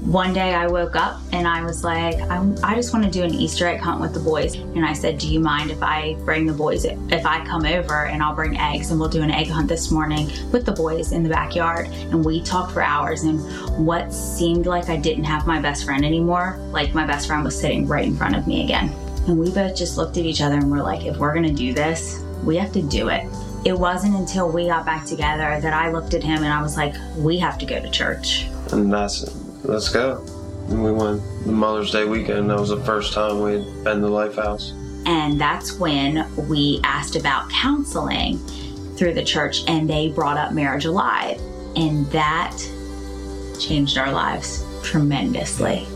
One 0.00 0.32
day 0.32 0.54
I 0.54 0.66
woke 0.66 0.94
up 0.94 1.20
and 1.32 1.48
I 1.48 1.62
was 1.64 1.82
like, 1.82 2.14
I, 2.20 2.54
I 2.62 2.74
just 2.74 2.92
want 2.92 3.04
to 3.06 3.10
do 3.10 3.24
an 3.24 3.34
Easter 3.34 3.66
egg 3.66 3.80
hunt 3.80 4.00
with 4.00 4.14
the 4.14 4.20
boys. 4.20 4.54
And 4.54 4.84
I 4.84 4.92
said, 4.92 5.18
Do 5.18 5.26
you 5.26 5.40
mind 5.40 5.70
if 5.70 5.82
I 5.82 6.14
bring 6.24 6.46
the 6.46 6.52
boys, 6.52 6.84
if 6.84 7.26
I 7.26 7.44
come 7.44 7.64
over 7.64 8.06
and 8.06 8.22
I'll 8.22 8.34
bring 8.34 8.56
eggs 8.56 8.90
and 8.90 9.00
we'll 9.00 9.08
do 9.08 9.22
an 9.22 9.30
egg 9.30 9.48
hunt 9.48 9.68
this 9.68 9.90
morning 9.90 10.30
with 10.52 10.64
the 10.64 10.72
boys 10.72 11.12
in 11.12 11.22
the 11.22 11.28
backyard? 11.28 11.86
And 11.86 12.24
we 12.24 12.42
talked 12.42 12.72
for 12.72 12.82
hours. 12.82 13.22
And 13.22 13.40
what 13.84 14.12
seemed 14.12 14.66
like 14.66 14.88
I 14.90 14.96
didn't 14.96 15.24
have 15.24 15.46
my 15.46 15.60
best 15.60 15.84
friend 15.84 16.04
anymore, 16.04 16.58
like 16.70 16.94
my 16.94 17.06
best 17.06 17.26
friend 17.26 17.42
was 17.42 17.58
sitting 17.58 17.86
right 17.86 18.04
in 18.04 18.16
front 18.16 18.36
of 18.36 18.46
me 18.46 18.64
again. 18.64 18.90
And 19.26 19.38
we 19.38 19.50
both 19.50 19.74
just 19.74 19.96
looked 19.96 20.18
at 20.18 20.24
each 20.24 20.40
other 20.40 20.56
and 20.56 20.70
were 20.70 20.82
like, 20.82 21.04
If 21.04 21.16
we're 21.16 21.32
going 21.32 21.48
to 21.48 21.54
do 21.54 21.72
this, 21.72 22.22
we 22.44 22.56
have 22.58 22.72
to 22.72 22.82
do 22.82 23.08
it 23.08 23.26
it 23.66 23.76
wasn't 23.76 24.14
until 24.14 24.48
we 24.48 24.66
got 24.66 24.86
back 24.86 25.04
together 25.04 25.60
that 25.60 25.72
I 25.72 25.90
looked 25.90 26.14
at 26.14 26.22
him 26.22 26.44
and 26.44 26.52
I 26.52 26.62
was 26.62 26.76
like, 26.76 26.94
we 27.16 27.36
have 27.38 27.58
to 27.58 27.66
go 27.66 27.80
to 27.80 27.90
church. 27.90 28.46
And 28.70 28.92
that's, 28.92 29.34
let's 29.64 29.88
go. 29.88 30.24
And 30.68 30.84
we 30.84 30.92
went 30.92 31.20
the 31.44 31.50
Mother's 31.50 31.90
Day 31.90 32.04
weekend. 32.04 32.48
That 32.48 32.60
was 32.60 32.68
the 32.68 32.80
first 32.84 33.12
time 33.12 33.40
we 33.40 33.54
had 33.54 33.64
been 33.82 34.00
to 34.02 34.06
Lifehouse. 34.06 34.70
And 35.04 35.40
that's 35.40 35.80
when 35.80 36.32
we 36.48 36.78
asked 36.84 37.16
about 37.16 37.50
counseling 37.50 38.38
through 38.96 39.14
the 39.14 39.24
church 39.24 39.64
and 39.66 39.90
they 39.90 40.10
brought 40.10 40.36
up 40.36 40.52
Marriage 40.52 40.84
Alive. 40.84 41.40
And 41.74 42.06
that 42.12 42.56
changed 43.58 43.98
our 43.98 44.12
lives 44.12 44.64
tremendously. 44.84 45.88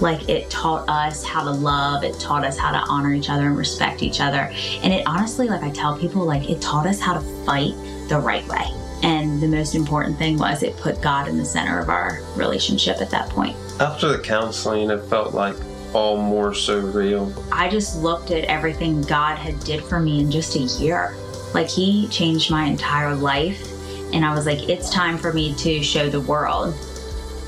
Like 0.00 0.28
it 0.28 0.48
taught 0.48 0.88
us 0.88 1.24
how 1.24 1.44
to 1.44 1.50
love, 1.50 2.04
it 2.04 2.18
taught 2.20 2.44
us 2.44 2.56
how 2.56 2.70
to 2.70 2.78
honor 2.88 3.12
each 3.12 3.30
other 3.30 3.46
and 3.46 3.56
respect 3.56 4.02
each 4.02 4.20
other. 4.20 4.52
And 4.82 4.92
it 4.92 5.06
honestly, 5.06 5.48
like 5.48 5.62
I 5.62 5.70
tell 5.70 5.98
people, 5.98 6.24
like 6.24 6.48
it 6.48 6.60
taught 6.60 6.86
us 6.86 7.00
how 7.00 7.14
to 7.14 7.20
fight 7.44 7.74
the 8.08 8.18
right 8.18 8.46
way. 8.48 8.66
And 9.02 9.40
the 9.40 9.48
most 9.48 9.74
important 9.74 10.18
thing 10.18 10.38
was 10.38 10.62
it 10.62 10.76
put 10.76 11.00
God 11.00 11.28
in 11.28 11.36
the 11.36 11.44
center 11.44 11.78
of 11.78 11.88
our 11.88 12.20
relationship 12.36 13.00
at 13.00 13.10
that 13.10 13.28
point. 13.30 13.56
After 13.80 14.08
the 14.08 14.18
counseling, 14.18 14.90
it 14.90 15.04
felt 15.04 15.34
like 15.34 15.54
all 15.94 16.16
more 16.16 16.54
so 16.54 16.78
real. 16.80 17.32
I 17.52 17.68
just 17.68 18.02
looked 18.02 18.30
at 18.30 18.44
everything 18.44 19.02
God 19.02 19.36
had 19.36 19.58
did 19.60 19.82
for 19.84 20.00
me 20.00 20.20
in 20.20 20.30
just 20.30 20.56
a 20.56 20.60
year. 20.82 21.16
Like 21.54 21.68
he 21.68 22.08
changed 22.08 22.50
my 22.50 22.64
entire 22.64 23.14
life 23.14 23.72
and 24.12 24.24
I 24.24 24.34
was 24.34 24.46
like 24.46 24.68
it's 24.68 24.90
time 24.90 25.18
for 25.18 25.32
me 25.32 25.54
to 25.56 25.82
show 25.82 26.08
the 26.08 26.20
world 26.20 26.74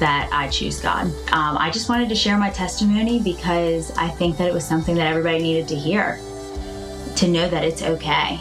that 0.00 0.28
I 0.32 0.48
choose 0.48 0.80
God. 0.80 1.06
Um, 1.32 1.56
I 1.56 1.70
just 1.70 1.88
wanted 1.88 2.08
to 2.08 2.14
share 2.14 2.36
my 2.36 2.50
testimony 2.50 3.20
because 3.20 3.96
I 3.96 4.08
think 4.08 4.36
that 4.38 4.48
it 4.48 4.52
was 4.52 4.66
something 4.66 4.96
that 4.96 5.06
everybody 5.06 5.42
needed 5.42 5.68
to 5.68 5.76
hear 5.76 6.18
to 7.16 7.28
know 7.28 7.48
that 7.48 7.64
it's 7.64 7.82
okay. 7.82 8.40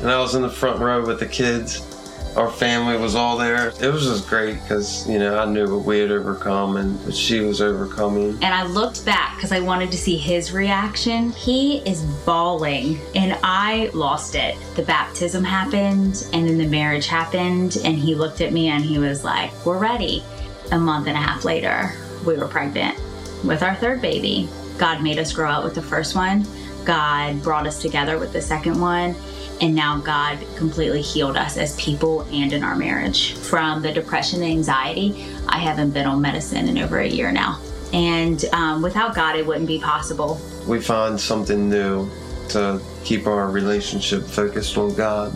And 0.00 0.10
I 0.10 0.18
was 0.18 0.34
in 0.34 0.42
the 0.42 0.50
front 0.50 0.80
row 0.80 1.04
with 1.04 1.20
the 1.20 1.26
kids. 1.26 1.90
Our 2.36 2.50
family 2.50 2.96
was 2.96 3.14
all 3.14 3.36
there. 3.36 3.68
It 3.80 3.92
was 3.92 4.04
just 4.04 4.28
great 4.28 4.60
because, 4.62 5.08
you 5.08 5.20
know, 5.20 5.38
I 5.38 5.44
knew 5.44 5.76
what 5.76 5.84
we 5.84 6.00
had 6.00 6.10
overcome 6.10 6.76
and 6.76 7.14
she 7.14 7.40
was 7.40 7.60
overcoming. 7.60 8.30
And 8.42 8.46
I 8.46 8.64
looked 8.64 9.06
back 9.06 9.36
because 9.36 9.52
I 9.52 9.60
wanted 9.60 9.92
to 9.92 9.98
see 9.98 10.16
his 10.16 10.52
reaction. 10.52 11.30
He 11.30 11.78
is 11.88 12.02
bawling 12.26 12.98
and 13.14 13.38
I 13.44 13.90
lost 13.94 14.34
it. 14.34 14.56
The 14.74 14.82
baptism 14.82 15.44
happened 15.44 16.26
and 16.32 16.48
then 16.48 16.58
the 16.58 16.66
marriage 16.66 17.06
happened 17.06 17.78
and 17.84 17.94
he 17.96 18.16
looked 18.16 18.40
at 18.40 18.52
me 18.52 18.68
and 18.68 18.84
he 18.84 18.98
was 18.98 19.22
like, 19.22 19.52
We're 19.64 19.78
ready 19.78 20.24
a 20.72 20.78
month 20.78 21.06
and 21.06 21.16
a 21.16 21.20
half 21.20 21.44
later, 21.44 21.92
we 22.26 22.36
were 22.36 22.48
pregnant 22.48 22.98
with 23.44 23.62
our 23.62 23.74
third 23.74 24.00
baby. 24.00 24.48
God 24.78 25.02
made 25.02 25.18
us 25.18 25.32
grow 25.32 25.50
up 25.50 25.64
with 25.64 25.74
the 25.74 25.82
first 25.82 26.14
one. 26.14 26.46
God 26.84 27.42
brought 27.42 27.66
us 27.66 27.80
together 27.80 28.18
with 28.18 28.32
the 28.32 28.42
second 28.42 28.80
one. 28.80 29.14
And 29.60 29.74
now 29.74 29.98
God 29.98 30.38
completely 30.56 31.00
healed 31.00 31.36
us 31.36 31.56
as 31.56 31.80
people 31.80 32.22
and 32.32 32.52
in 32.52 32.64
our 32.64 32.74
marriage. 32.74 33.34
From 33.34 33.82
the 33.82 33.92
depression 33.92 34.42
and 34.42 34.50
anxiety, 34.50 35.26
I 35.46 35.58
haven't 35.58 35.90
been 35.90 36.06
on 36.06 36.20
medicine 36.20 36.68
in 36.68 36.78
over 36.78 36.98
a 36.98 37.08
year 37.08 37.30
now. 37.30 37.60
And 37.92 38.44
um, 38.46 38.82
without 38.82 39.14
God, 39.14 39.36
it 39.36 39.46
wouldn't 39.46 39.68
be 39.68 39.78
possible. 39.78 40.40
We 40.66 40.80
find 40.80 41.20
something 41.20 41.70
new 41.70 42.10
to 42.48 42.80
keep 43.04 43.26
our 43.26 43.48
relationship 43.48 44.24
focused 44.24 44.76
on 44.76 44.94
God. 44.94 45.32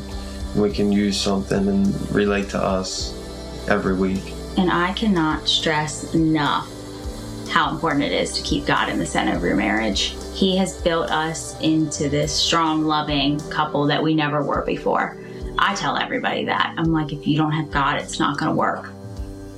We 0.57 0.73
can 0.73 0.91
use 0.91 1.19
something 1.19 1.69
and 1.69 2.11
relate 2.11 2.49
to 2.51 2.59
us 2.59 3.15
every 3.69 3.95
week. 3.95 4.35
And 4.59 4.73
I 4.73 4.93
cannot 4.93 5.49
stress 5.49 6.15
enough 6.15 6.69
how 7.49 7.71
important 7.71 8.03
it 8.03 8.11
is 8.11 8.33
to 8.33 8.43
keep 8.43 8.67
God 8.67 8.89
in 8.89 8.99
the 8.99 9.07
center 9.07 9.37
of 9.37 9.43
your 9.45 9.55
marriage. 9.55 10.17
He 10.35 10.57
has 10.57 10.83
built 10.83 11.13
us 11.13 11.59
into 11.61 12.09
this 12.09 12.35
strong, 12.35 12.83
loving 12.83 13.39
couple 13.51 13.87
that 13.87 14.03
we 14.03 14.15
never 14.15 14.43
were 14.43 14.63
before. 14.63 15.17
I 15.61 15.77
tell 15.77 15.97
everybody 15.97 16.45
that. 16.47 16.75
I'm 16.77 16.93
like, 16.93 17.13
if 17.13 17.25
you 17.25 17.37
don't 17.37 17.53
have 17.53 17.71
God, 17.71 18.01
it's 18.01 18.19
not 18.19 18.37
going 18.37 18.51
to 18.51 18.57
work. 18.57 18.91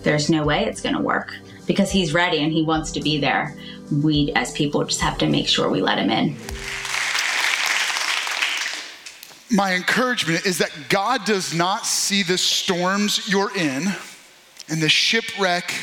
There's 0.02 0.28
no 0.28 0.44
way 0.44 0.66
it's 0.66 0.82
going 0.82 0.94
to 0.94 1.00
work 1.00 1.34
because 1.66 1.90
He's 1.90 2.12
ready 2.12 2.42
and 2.42 2.52
He 2.52 2.62
wants 2.62 2.92
to 2.92 3.00
be 3.00 3.18
there. 3.18 3.56
We, 4.02 4.32
as 4.36 4.52
people, 4.52 4.84
just 4.84 5.00
have 5.00 5.16
to 5.18 5.26
make 5.26 5.48
sure 5.48 5.70
we 5.70 5.80
let 5.80 5.96
Him 5.96 6.10
in. 6.10 6.36
My 9.50 9.74
encouragement 9.74 10.44
is 10.44 10.58
that 10.58 10.72
God 10.90 11.24
does 11.24 11.54
not 11.54 11.86
see 11.86 12.22
the 12.22 12.36
storms 12.36 13.26
you're 13.26 13.56
in 13.56 13.94
and 14.70 14.82
the 14.82 14.88
shipwreck 14.88 15.74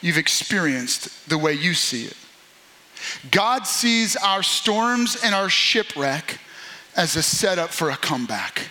you've 0.00 0.18
experienced 0.18 1.28
the 1.28 1.38
way 1.38 1.52
you 1.52 1.74
see 1.74 2.06
it. 2.06 2.16
God 3.30 3.66
sees 3.66 4.16
our 4.16 4.42
storms 4.42 5.16
and 5.22 5.34
our 5.34 5.48
shipwreck 5.48 6.38
as 6.96 7.16
a 7.16 7.22
setup 7.22 7.70
for 7.70 7.90
a 7.90 7.96
comeback. 7.96 8.70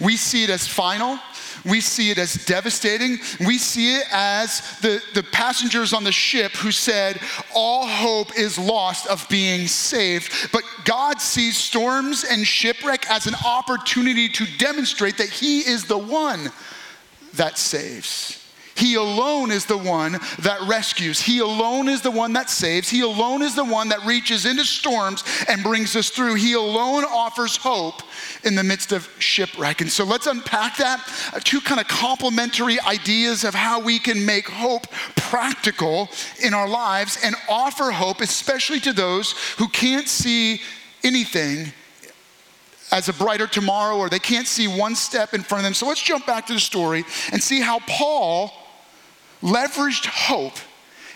We 0.00 0.16
see 0.16 0.44
it 0.44 0.50
as 0.50 0.66
final. 0.66 1.18
We 1.64 1.80
see 1.80 2.10
it 2.10 2.18
as 2.18 2.44
devastating. 2.44 3.18
We 3.40 3.58
see 3.58 3.96
it 3.96 4.06
as 4.12 4.78
the, 4.80 5.02
the 5.14 5.22
passengers 5.22 5.92
on 5.92 6.04
the 6.04 6.12
ship 6.12 6.52
who 6.52 6.70
said, 6.70 7.20
All 7.54 7.86
hope 7.86 8.38
is 8.38 8.58
lost 8.58 9.06
of 9.06 9.26
being 9.28 9.66
saved. 9.66 10.52
But 10.52 10.62
God 10.84 11.20
sees 11.20 11.56
storms 11.56 12.24
and 12.24 12.46
shipwreck 12.46 13.10
as 13.10 13.26
an 13.26 13.34
opportunity 13.44 14.28
to 14.30 14.46
demonstrate 14.58 15.18
that 15.18 15.28
He 15.28 15.60
is 15.60 15.84
the 15.84 15.98
one 15.98 16.50
that 17.34 17.58
saves. 17.58 18.45
He 18.76 18.94
alone 18.94 19.50
is 19.50 19.64
the 19.64 19.78
one 19.78 20.18
that 20.40 20.60
rescues. 20.66 21.20
He 21.20 21.38
alone 21.38 21.88
is 21.88 22.02
the 22.02 22.10
one 22.10 22.34
that 22.34 22.50
saves. 22.50 22.88
He 22.88 23.00
alone 23.00 23.42
is 23.42 23.54
the 23.54 23.64
one 23.64 23.88
that 23.88 24.04
reaches 24.04 24.44
into 24.44 24.64
storms 24.64 25.24
and 25.48 25.62
brings 25.62 25.96
us 25.96 26.10
through. 26.10 26.34
He 26.34 26.52
alone 26.52 27.04
offers 27.04 27.56
hope 27.56 28.02
in 28.44 28.54
the 28.54 28.62
midst 28.62 28.92
of 28.92 29.08
shipwreck. 29.18 29.80
And 29.80 29.90
so 29.90 30.04
let's 30.04 30.26
unpack 30.26 30.76
that. 30.76 31.08
Uh, 31.32 31.40
two 31.42 31.60
kind 31.60 31.80
of 31.80 31.88
complementary 31.88 32.78
ideas 32.80 33.44
of 33.44 33.54
how 33.54 33.80
we 33.80 33.98
can 33.98 34.24
make 34.26 34.48
hope 34.48 34.86
practical 35.16 36.10
in 36.42 36.52
our 36.52 36.68
lives 36.68 37.18
and 37.24 37.34
offer 37.48 37.90
hope, 37.90 38.20
especially 38.20 38.80
to 38.80 38.92
those 38.92 39.32
who 39.58 39.68
can't 39.68 40.08
see 40.08 40.60
anything 41.02 41.72
as 42.92 43.08
a 43.08 43.12
brighter 43.12 43.46
tomorrow 43.46 43.96
or 43.96 44.08
they 44.08 44.18
can't 44.18 44.46
see 44.46 44.68
one 44.68 44.94
step 44.94 45.34
in 45.34 45.42
front 45.42 45.60
of 45.60 45.64
them. 45.64 45.74
So 45.74 45.88
let's 45.88 46.02
jump 46.02 46.26
back 46.26 46.46
to 46.46 46.52
the 46.52 46.60
story 46.60 47.04
and 47.32 47.42
see 47.42 47.60
how 47.60 47.80
Paul 47.80 48.52
leveraged 49.42 50.06
hope 50.06 50.58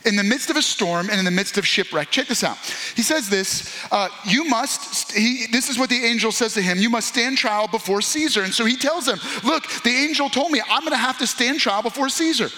in 0.04 0.16
the 0.16 0.24
midst 0.24 0.50
of 0.50 0.56
a 0.56 0.62
storm 0.62 1.10
and 1.10 1.18
in 1.18 1.24
the 1.24 1.30
midst 1.30 1.58
of 1.58 1.66
shipwreck. 1.66 2.10
Check 2.10 2.26
this 2.26 2.42
out. 2.42 2.56
He 2.96 3.02
says 3.02 3.28
this 3.28 3.76
uh, 3.90 4.08
You 4.24 4.44
must, 4.44 5.12
he, 5.12 5.46
this 5.50 5.68
is 5.68 5.78
what 5.78 5.90
the 5.90 6.04
angel 6.04 6.32
says 6.32 6.54
to 6.54 6.62
him, 6.62 6.78
you 6.78 6.90
must 6.90 7.08
stand 7.08 7.38
trial 7.38 7.68
before 7.68 8.00
Caesar. 8.00 8.42
And 8.42 8.54
so 8.54 8.64
he 8.64 8.76
tells 8.76 9.06
him, 9.06 9.18
Look, 9.44 9.66
the 9.82 9.90
angel 9.90 10.28
told 10.28 10.50
me 10.52 10.62
I'm 10.68 10.80
going 10.80 10.92
to 10.92 10.96
have 10.96 11.18
to 11.18 11.26
stand 11.26 11.60
trial 11.60 11.82
before 11.82 12.08
Caesar. 12.08 12.48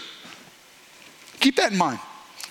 Keep 1.41 1.57
that 1.57 1.73
in 1.73 1.79
mind. 1.79 1.99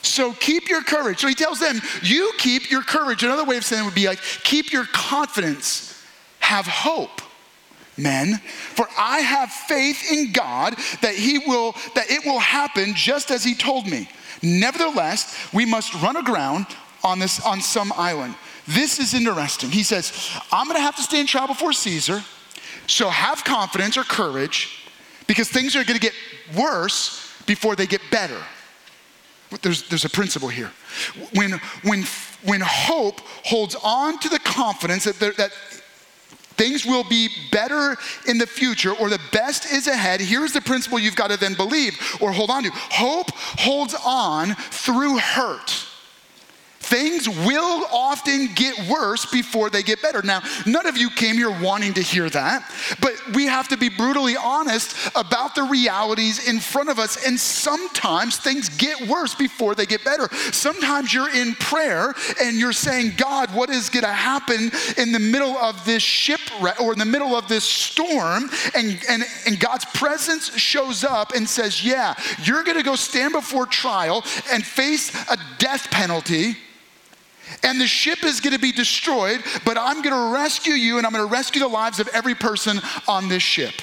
So 0.02 0.34
keep 0.34 0.67
your 0.67 0.84
courage. 0.84 1.19
So 1.19 1.28
he 1.28 1.36
tells 1.36 1.60
them, 1.60 1.80
You 2.02 2.32
keep 2.38 2.69
your 2.71 2.82
courage. 2.82 3.24
Another 3.24 3.45
way 3.45 3.58
of 3.58 3.63
saying 3.63 3.84
it 3.84 3.86
would 3.86 3.95
be 3.95 4.08
like, 4.08 4.19
Keep 4.43 4.74
your 4.74 4.86
confidence, 4.86 6.04
have 6.39 6.67
hope 6.67 7.20
men 7.97 8.38
for 8.38 8.88
i 8.97 9.19
have 9.19 9.51
faith 9.51 10.12
in 10.12 10.32
god 10.32 10.75
that 11.01 11.13
he 11.13 11.39
will 11.39 11.73
that 11.95 12.10
it 12.10 12.25
will 12.25 12.39
happen 12.39 12.93
just 12.95 13.32
as 13.32 13.43
he 13.43 13.54
told 13.56 13.88
me. 13.88 14.10
Nevertheless 14.41 15.36
we 15.54 15.65
must 15.65 15.93
run 15.95 16.15
aground 16.15 16.65
on 17.04 17.19
this 17.19 17.39
on 17.45 17.62
some 17.62 17.91
island. 17.95 18.36
This 18.67 18.99
is 18.99 19.13
interesting. 19.13 19.69
He 19.69 19.84
says 19.84 20.32
i'm 20.51 20.65
going 20.65 20.77
to 20.77 20.84
have 20.84 20.95
to 20.95 21.04
stand 21.04 21.27
trial 21.27 21.47
before 21.47 21.73
caesar 21.73 22.23
so 22.88 23.10
have 23.10 23.43
confidence 23.43 23.97
or 23.97 24.04
courage 24.04 24.82
because 25.27 25.49
things 25.49 25.75
are 25.75 25.84
going 25.84 25.99
to 25.99 26.01
get 26.01 26.13
worse 26.58 27.34
before 27.45 27.75
they 27.75 27.88
get 27.88 28.01
better. 28.12 28.38
There's, 29.62 29.88
there's 29.89 30.06
a 30.06 30.10
principle 30.10 30.47
here. 30.47 30.71
When 31.34 31.51
when 31.84 32.04
when 32.43 32.62
hope 32.62 33.19
holds 33.43 33.75
on 33.75 34.17
to 34.19 34.30
the 34.30 34.39
confidence 34.39 35.04
that, 35.04 35.19
there, 35.19 35.34
that 35.34 35.51
things 36.62 36.86
will 36.86 37.04
be 37.04 37.28
better 37.52 37.97
in 38.28 38.38
the 38.38 38.45
future 38.45 38.93
or 38.93 39.10
the 39.10 39.19
best 39.32 39.65
is 39.65 39.88
ahead, 39.88 40.21
here's 40.21 40.54
the 40.54 40.62
principle 40.62 41.00
you've 41.00 41.15
got 41.15 41.32
to 41.32 41.38
then 41.38 41.56
believe 41.56 41.97
or 42.21 42.32
hold 42.32 42.52
on 42.52 42.62
to. 42.62 42.69
Hope 42.71 43.32
holds 43.34 43.95
on 44.06 44.54
through 44.56 45.17
hurt. 45.17 45.90
Things 46.91 47.30
will 47.30 47.86
often 47.89 48.49
get 48.54 48.77
worse 48.89 49.25
before 49.25 49.69
they 49.69 49.82
get 49.82 50.01
better. 50.01 50.21
Now, 50.21 50.41
none 50.65 50.86
of 50.86 50.97
you 50.97 51.10
came 51.10 51.36
here 51.36 51.49
wanting 51.49 51.93
to 51.93 52.01
hear 52.01 52.30
that, 52.30 52.69
but 52.99 53.13
we 53.34 53.45
have 53.45 53.69
to 53.69 53.77
be 53.77 53.88
brutally 53.88 54.36
honest 54.36 54.97
about 55.15 55.56
the 55.56 55.63
realities 55.63 56.49
in 56.49 56.60
front 56.60 56.89
of 56.89 56.99
us. 56.99 57.25
And 57.25 57.39
sometimes 57.39 58.36
things 58.36 58.67
get 58.67 59.08
worse 59.08 59.34
before 59.34 59.73
they 59.73 59.86
get 59.86 60.04
better. 60.04 60.27
Sometimes 60.51 61.13
you're 61.13 61.34
in 61.34 61.56
prayer 61.56 62.13
and 62.41 62.58
you're 62.58 62.73
saying, 62.73 63.13
God, 63.15 63.56
what 63.56 63.69
is 63.69 63.89
going 63.89 64.04
to 64.04 64.12
happen 64.12 64.69
in 64.97 65.13
the 65.13 65.19
middle 65.19 65.56
of 65.60 65.86
this 65.86 66.04
shipwreck 66.04 66.82
or 66.82 66.91
in 66.91 66.99
the 66.99 67.06
middle 67.06 67.38
of 67.38 67.47
this 67.47 67.63
storm? 67.63 68.49
And, 68.75 69.01
and, 69.08 69.23
and 69.47 69.58
God's 69.58 69.86
presence 69.93 70.58
shows 70.58 71.06
up 71.06 71.32
and 71.32 71.47
says, 71.47 71.86
Yeah, 71.86 72.15
you're 72.43 72.65
going 72.65 72.77
to 72.77 72.84
go 72.84 72.97
stand 72.97 73.32
before 73.32 73.65
trial 73.65 74.25
and 74.51 74.65
face 74.65 75.15
a 75.30 75.38
death 75.58 75.89
penalty 75.89 76.58
and 77.63 77.79
the 77.79 77.87
ship 77.87 78.23
is 78.23 78.39
going 78.39 78.53
to 78.53 78.59
be 78.59 78.71
destroyed, 78.71 79.43
but 79.65 79.77
I'm 79.77 80.01
going 80.01 80.15
to 80.15 80.33
rescue 80.33 80.73
you 80.73 80.97
and 80.97 81.05
I'm 81.05 81.13
going 81.13 81.27
to 81.27 81.31
rescue 81.31 81.61
the 81.61 81.67
lives 81.67 81.99
of 81.99 82.07
every 82.09 82.35
person 82.35 82.79
on 83.07 83.29
this 83.29 83.43
ship. 83.43 83.73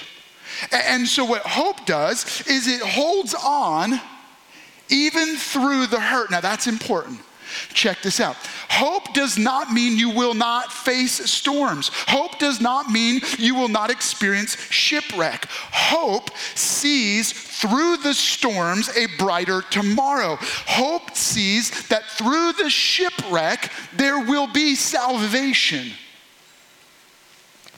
And 0.72 1.06
so, 1.06 1.24
what 1.24 1.42
hope 1.42 1.86
does 1.86 2.46
is 2.46 2.66
it 2.66 2.80
holds 2.80 3.34
on 3.34 4.00
even 4.88 5.36
through 5.36 5.86
the 5.86 6.00
hurt. 6.00 6.30
Now, 6.30 6.40
that's 6.40 6.66
important. 6.66 7.20
Check 7.72 8.02
this 8.02 8.20
out. 8.20 8.36
Hope 8.68 9.14
does 9.14 9.38
not 9.38 9.72
mean 9.72 9.96
you 9.96 10.10
will 10.10 10.34
not 10.34 10.72
face 10.72 11.30
storms. 11.30 11.90
Hope 11.92 12.38
does 12.38 12.60
not 12.60 12.90
mean 12.90 13.20
you 13.38 13.54
will 13.54 13.68
not 13.68 13.90
experience 13.90 14.56
shipwreck. 14.70 15.46
Hope 15.48 16.30
sees 16.54 17.32
through 17.32 17.98
the 17.98 18.14
storms 18.14 18.88
a 18.96 19.06
brighter 19.18 19.62
tomorrow. 19.70 20.36
Hope 20.40 21.16
sees 21.16 21.88
that 21.88 22.04
through 22.04 22.52
the 22.52 22.70
shipwreck 22.70 23.70
there 23.94 24.18
will 24.18 24.46
be 24.46 24.74
salvation. 24.74 25.92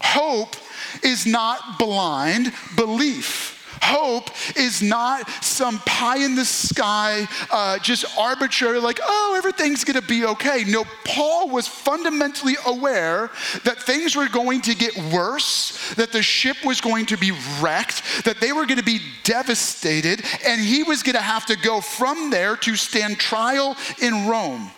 Hope 0.03 0.57
is 1.03 1.27
not 1.27 1.79
blind 1.79 2.53
belief. 2.77 3.60
Hope 3.83 4.31
is 4.57 4.83
not 4.83 5.29
some 5.43 5.79
pie 5.81 6.19
in 6.19 6.35
the 6.35 6.45
sky, 6.45 7.27
uh, 7.51 7.79
just 7.79 8.05
arbitrary, 8.19 8.79
like, 8.79 9.01
oh, 9.03 9.35
everything's 9.38 9.85
gonna 9.85 10.03
be 10.03 10.27
okay. 10.27 10.64
No, 10.66 10.85
Paul 11.05 11.49
was 11.49 11.66
fundamentally 11.66 12.57
aware 12.66 13.31
that 13.64 13.83
things 13.83 14.16
were 14.16 14.29
going 14.29 14.61
to 14.62 14.75
get 14.75 14.97
worse, 15.12 15.95
that 15.95 16.12
the 16.12 16.23
ship 16.23 16.59
was 16.64 16.81
going 16.81 17.07
to 17.07 17.16
be 17.16 17.33
wrecked, 17.61 18.03
that 18.25 18.40
they 18.40 18.53
were 18.53 18.66
gonna 18.66 18.83
be 18.83 19.01
devastated, 19.25 20.23
and 20.47 20.61
he 20.61 20.83
was 20.83 21.03
gonna 21.03 21.21
have 21.21 21.47
to 21.47 21.57
go 21.57 21.81
from 21.81 22.31
there 22.31 22.57
to 22.57 22.77
stand 22.77 23.19
trial 23.19 23.77
in 24.01 24.29
Rome 24.29 24.71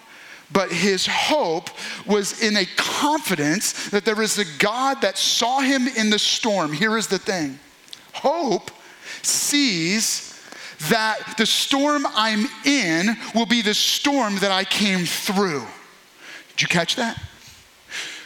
but 0.53 0.71
his 0.71 1.07
hope 1.07 1.71
was 2.07 2.43
in 2.43 2.59
a 2.59 2.67
confidence 2.77 3.89
that 3.89 4.05
there 4.05 4.21
is 4.21 4.39
a 4.39 4.45
God 4.59 5.01
that 5.01 5.17
saw 5.17 5.61
him 5.61 5.89
in 5.89 6.11
the 6.11 6.19
storm. 6.19 6.75
Here 6.75 6.99
is 6.99 7.07
the 7.07 7.19
thing 7.19 7.59
hope 8.13 8.71
sees 9.27 10.29
that 10.89 11.35
the 11.39 11.47
storm 11.47 12.07
I'm 12.15 12.47
in 12.65 13.17
will 13.35 13.47
be 13.47 13.63
the 13.63 13.75
storm 13.75 14.37
that 14.39 14.51
I 14.51 14.65
came 14.65 15.05
through. 15.05 15.65
Did 16.51 16.63
you 16.63 16.69
catch 16.69 16.97
that? 16.97 17.21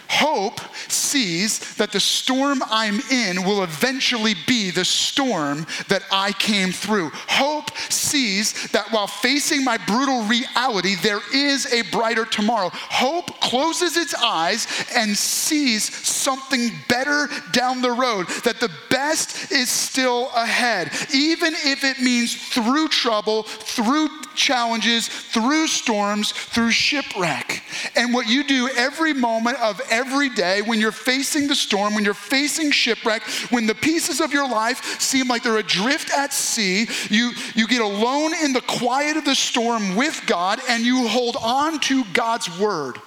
Hope 0.09 0.61
sees 0.89 1.75
that 1.77 1.93
the 1.93 2.01
storm 2.01 2.63
I'm 2.67 3.01
in 3.11 3.45
will 3.45 3.63
eventually 3.63 4.35
be 4.47 4.71
the 4.71 4.85
storm 4.85 5.67
that 5.89 6.03
I 6.11 6.33
came 6.33 6.73
through. 6.73 7.11
Hope 7.29 7.77
sees 7.77 8.71
that 8.73 8.91
while 8.93 9.07
facing 9.07 9.65
my 9.65 9.79
brutal 9.79 10.23
reality, 10.23 10.95
there 10.97 11.21
is 11.35 11.73
a 11.73 11.83
brighter 11.91 12.25
tomorrow. 12.25 12.71
Hope 12.73 13.41
closes 13.41 13.97
its 13.97 14.15
eyes 14.15 14.67
and 14.95 15.17
sees 15.17 15.95
something 16.07 16.71
better 16.89 17.29
down 17.53 17.83
the 17.83 17.93
road, 17.93 18.27
that 18.45 18.61
the 18.61 18.71
best 18.91 19.53
is 19.53 19.69
still 19.69 20.31
ahead, 20.35 20.91
even 21.13 21.55
if 21.65 21.85
it 21.85 22.01
means 22.01 22.35
through 22.35 22.89
trouble, 22.89 23.43
through 23.43 24.09
challenges, 24.35 25.09
through 25.09 25.67
storms, 25.67 26.33
through 26.33 26.71
shipwreck. 26.71 27.63
And 27.97 28.13
what 28.13 28.29
you 28.29 28.45
do 28.45 28.69
every 28.77 29.15
moment 29.15 29.59
of 29.59 29.81
every 29.91 29.96
day 30.35 30.63
when 30.63 30.81
you're 30.81 30.93
facing 30.93 31.49
the 31.49 31.55
storm, 31.55 31.95
when 31.95 32.05
you're 32.05 32.15
facing 32.15 32.71
shipwreck, 32.71 33.23
when 33.51 33.67
the 33.67 33.75
pieces 33.75 34.21
of 34.21 34.33
your 34.33 34.49
life 34.49 35.01
seem 35.01 35.29
like 35.29 35.43
they're 35.43 35.59
adrift 35.59 36.11
at 36.13 36.33
sea, 36.33 36.87
you, 37.11 37.33
you 37.55 37.67
get 37.67 37.81
alone 37.81 38.33
in 38.43 38.53
the 38.53 38.61
quiet 38.63 39.17
of 39.17 39.25
the 39.25 39.35
storm 39.35 39.97
with 39.97 40.23
God 40.27 40.61
and 40.69 40.85
you 40.85 41.09
hold 41.09 41.37
on 41.43 41.81
to 41.81 42.05
God's 42.13 42.59
word. 42.59 42.99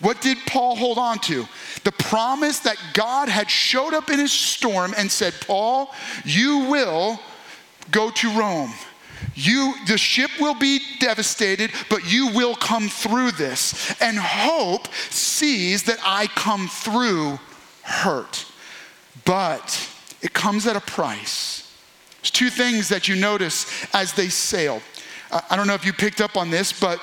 What 0.00 0.20
did 0.20 0.38
Paul 0.46 0.76
hold 0.76 0.98
on 0.98 1.18
to? 1.20 1.46
The 1.84 1.92
promise 1.92 2.60
that 2.60 2.76
God 2.92 3.28
had 3.28 3.50
showed 3.50 3.94
up 3.94 4.10
in 4.10 4.18
his 4.18 4.32
storm 4.32 4.92
and 4.96 5.10
said, 5.10 5.34
Paul, 5.46 5.92
you 6.24 6.66
will 6.70 7.18
go 7.90 8.10
to 8.10 8.38
Rome. 8.38 8.72
You, 9.34 9.74
the 9.86 9.98
ship 9.98 10.30
will 10.40 10.54
be 10.54 10.80
devastated, 10.98 11.70
but 11.90 12.10
you 12.10 12.28
will 12.28 12.54
come 12.54 12.88
through 12.88 13.32
this. 13.32 13.94
And 14.00 14.18
hope 14.18 14.92
sees 15.10 15.82
that 15.84 15.98
I 16.04 16.26
come 16.28 16.68
through 16.68 17.38
hurt. 17.82 18.46
But 19.24 19.88
it 20.22 20.32
comes 20.32 20.66
at 20.66 20.76
a 20.76 20.80
price. 20.80 21.72
There's 22.20 22.30
two 22.30 22.50
things 22.50 22.88
that 22.88 23.08
you 23.08 23.16
notice 23.16 23.66
as 23.94 24.12
they 24.12 24.28
sail. 24.28 24.80
I 25.50 25.56
don't 25.56 25.66
know 25.66 25.74
if 25.74 25.84
you 25.84 25.92
picked 25.92 26.20
up 26.20 26.36
on 26.36 26.50
this, 26.50 26.72
but 26.78 27.00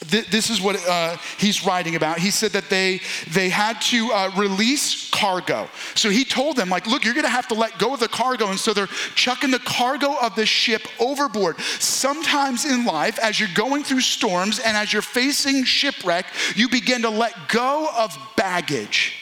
this 0.00 0.48
is 0.48 0.60
what 0.60 0.76
uh, 0.88 1.16
he's 1.38 1.66
writing 1.66 1.96
about. 1.96 2.18
He 2.18 2.30
said 2.30 2.52
that 2.52 2.70
they 2.70 3.00
they 3.30 3.48
had 3.48 3.80
to 3.82 4.10
uh, 4.12 4.30
release 4.36 5.10
cargo. 5.10 5.68
So 5.94 6.08
he 6.08 6.24
told 6.24 6.56
them, 6.56 6.68
like, 6.68 6.86
look, 6.86 7.04
you're 7.04 7.14
going 7.14 7.24
to 7.24 7.30
have 7.30 7.48
to 7.48 7.54
let 7.54 7.78
go 7.78 7.94
of 7.94 8.00
the 8.00 8.08
cargo, 8.08 8.48
and 8.48 8.58
so 8.58 8.72
they're 8.72 8.86
chucking 9.16 9.50
the 9.50 9.58
cargo 9.58 10.14
of 10.22 10.36
the 10.36 10.46
ship 10.46 10.82
overboard. 11.00 11.58
Sometimes 11.80 12.64
in 12.64 12.84
life, 12.84 13.18
as 13.18 13.40
you're 13.40 13.48
going 13.54 13.82
through 13.82 14.00
storms 14.00 14.60
and 14.60 14.76
as 14.76 14.92
you're 14.92 15.02
facing 15.02 15.64
shipwreck, 15.64 16.26
you 16.54 16.68
begin 16.68 17.02
to 17.02 17.10
let 17.10 17.34
go 17.48 17.88
of 17.96 18.16
baggage. 18.36 19.14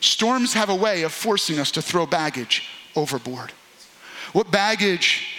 Storms 0.00 0.52
have 0.52 0.68
a 0.68 0.76
way 0.76 1.02
of 1.02 1.12
forcing 1.12 1.58
us 1.58 1.70
to 1.72 1.82
throw 1.82 2.06
baggage 2.06 2.68
overboard. 2.94 3.52
What 4.32 4.50
baggage 4.50 5.34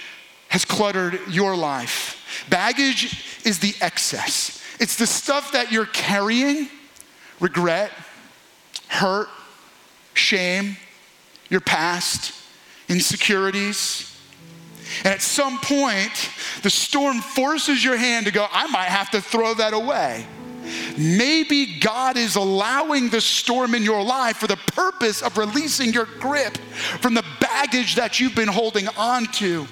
has 0.50 0.66
cluttered 0.66 1.20
your 1.30 1.56
life? 1.56 2.16
Baggage 2.50 3.29
is 3.50 3.60
the 3.60 3.74
excess, 3.82 4.62
it's 4.80 4.96
the 4.96 5.08
stuff 5.08 5.52
that 5.52 5.72
you're 5.72 5.88
carrying 5.88 6.70
regret, 7.40 7.92
hurt, 8.88 9.28
shame, 10.14 10.78
your 11.50 11.62
past, 11.62 12.34
insecurities. 12.88 14.06
And 15.04 15.14
at 15.14 15.22
some 15.22 15.60
point, 15.60 16.30
the 16.64 16.70
storm 16.70 17.22
forces 17.22 17.84
your 17.84 17.98
hand 17.98 18.26
to 18.26 18.32
go, 18.32 18.48
I 18.52 18.68
might 18.68 18.90
have 18.90 19.12
to 19.12 19.22
throw 19.22 19.54
that 19.56 19.74
away. 19.74 20.26
Maybe 20.98 21.80
God 21.80 22.18
is 22.18 22.36
allowing 22.36 23.10
the 23.10 23.22
storm 23.22 23.74
in 23.74 23.84
your 23.84 24.04
life 24.04 24.38
for 24.38 24.48
the 24.48 24.58
purpose 24.58 25.22
of 25.22 25.38
releasing 25.38 25.94
your 25.94 26.06
grip 26.06 26.58
from 27.00 27.14
the 27.14 27.26
baggage 27.40 27.96
that 27.96 28.20
you've 28.20 28.36
been 28.36 28.48
holding 28.48 28.88
on 28.90 29.26
to. 29.34 29.68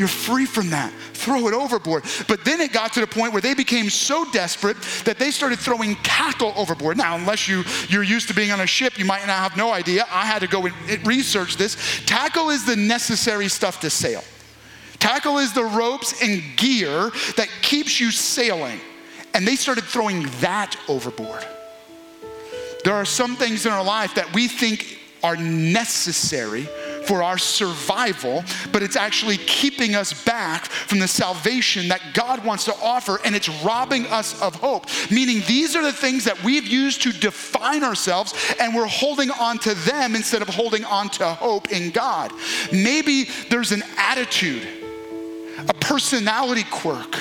You're 0.00 0.08
free 0.08 0.46
from 0.46 0.70
that. 0.70 0.94
Throw 1.12 1.46
it 1.46 1.52
overboard. 1.52 2.04
But 2.26 2.42
then 2.42 2.62
it 2.62 2.72
got 2.72 2.94
to 2.94 3.00
the 3.00 3.06
point 3.06 3.34
where 3.34 3.42
they 3.42 3.52
became 3.52 3.90
so 3.90 4.24
desperate 4.32 4.78
that 5.04 5.18
they 5.18 5.30
started 5.30 5.58
throwing 5.58 5.94
tackle 5.96 6.54
overboard. 6.56 6.96
Now, 6.96 7.16
unless 7.16 7.46
you, 7.46 7.64
you're 7.90 8.02
used 8.02 8.26
to 8.28 8.34
being 8.34 8.50
on 8.50 8.60
a 8.60 8.66
ship, 8.66 8.98
you 8.98 9.04
might 9.04 9.26
not 9.26 9.36
have 9.36 9.58
no 9.58 9.72
idea. 9.72 10.06
I 10.10 10.24
had 10.24 10.38
to 10.38 10.48
go 10.48 10.64
and 10.64 11.06
research 11.06 11.58
this. 11.58 11.76
Tackle 12.06 12.48
is 12.48 12.64
the 12.64 12.76
necessary 12.76 13.48
stuff 13.48 13.78
to 13.80 13.90
sail. 13.90 14.24
Tackle 15.00 15.36
is 15.36 15.52
the 15.52 15.64
ropes 15.64 16.22
and 16.22 16.42
gear 16.56 17.10
that 17.36 17.48
keeps 17.60 18.00
you 18.00 18.10
sailing. 18.10 18.80
And 19.34 19.46
they 19.46 19.54
started 19.54 19.84
throwing 19.84 20.30
that 20.40 20.76
overboard. 20.88 21.46
There 22.84 22.94
are 22.94 23.04
some 23.04 23.36
things 23.36 23.66
in 23.66 23.72
our 23.72 23.84
life 23.84 24.14
that 24.14 24.32
we 24.32 24.48
think 24.48 24.98
are 25.22 25.36
necessary 25.36 26.66
for 27.04 27.22
our 27.22 27.38
survival, 27.38 28.44
but 28.72 28.82
it's 28.82 28.96
actually 28.96 29.36
keeping 29.38 29.94
us 29.94 30.24
back 30.24 30.66
from 30.66 30.98
the 30.98 31.08
salvation 31.08 31.88
that 31.88 32.00
God 32.14 32.44
wants 32.44 32.64
to 32.66 32.74
offer, 32.82 33.18
and 33.24 33.34
it's 33.34 33.48
robbing 33.62 34.06
us 34.06 34.40
of 34.42 34.54
hope. 34.54 34.86
Meaning, 35.10 35.42
these 35.46 35.76
are 35.76 35.82
the 35.82 35.92
things 35.92 36.24
that 36.24 36.42
we've 36.42 36.66
used 36.66 37.02
to 37.02 37.12
define 37.12 37.82
ourselves, 37.82 38.34
and 38.60 38.74
we're 38.74 38.86
holding 38.86 39.30
on 39.30 39.58
to 39.58 39.74
them 39.74 40.14
instead 40.14 40.42
of 40.42 40.48
holding 40.48 40.84
on 40.84 41.08
to 41.10 41.26
hope 41.26 41.72
in 41.72 41.90
God. 41.90 42.32
Maybe 42.72 43.24
there's 43.48 43.72
an 43.72 43.82
attitude, 43.96 44.66
a 45.68 45.74
personality 45.74 46.64
quirk 46.70 47.16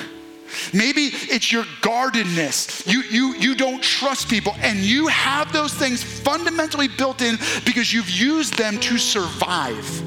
Maybe 0.73 1.09
it's 1.13 1.51
your 1.51 1.65
guardedness. 1.81 2.85
You, 2.87 3.01
you, 3.03 3.35
you 3.35 3.55
don't 3.55 3.81
trust 3.81 4.29
people, 4.29 4.55
and 4.59 4.79
you 4.79 5.07
have 5.07 5.51
those 5.51 5.73
things 5.73 6.03
fundamentally 6.03 6.87
built 6.87 7.21
in 7.21 7.37
because 7.65 7.93
you've 7.93 8.09
used 8.09 8.57
them 8.57 8.79
to 8.79 8.97
survive. 8.97 10.03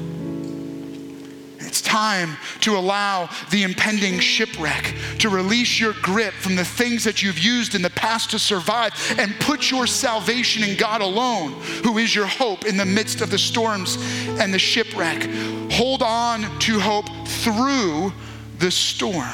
It's 1.73 1.81
time 1.81 2.37
to 2.59 2.77
allow 2.77 3.31
the 3.49 3.63
impending 3.63 4.19
shipwreck 4.19 4.93
to 5.17 5.29
release 5.29 5.79
your 5.79 5.93
grip 6.03 6.35
from 6.35 6.55
the 6.55 6.63
things 6.63 7.03
that 7.03 7.23
you've 7.23 7.39
used 7.39 7.73
in 7.73 7.81
the 7.81 7.89
past 7.89 8.29
to 8.29 8.37
survive 8.37 8.93
and 9.17 9.33
put 9.39 9.71
your 9.71 9.87
salvation 9.87 10.63
in 10.63 10.77
God 10.77 11.01
alone, 11.01 11.53
who 11.83 11.97
is 11.97 12.13
your 12.13 12.27
hope 12.27 12.65
in 12.65 12.77
the 12.77 12.85
midst 12.85 13.21
of 13.21 13.31
the 13.31 13.39
storms 13.39 13.97
and 14.39 14.53
the 14.53 14.59
shipwreck. 14.59 15.27
Hold 15.71 16.03
on 16.03 16.43
to 16.59 16.79
hope 16.79 17.09
through 17.27 18.13
the 18.59 18.69
storm. 18.69 19.33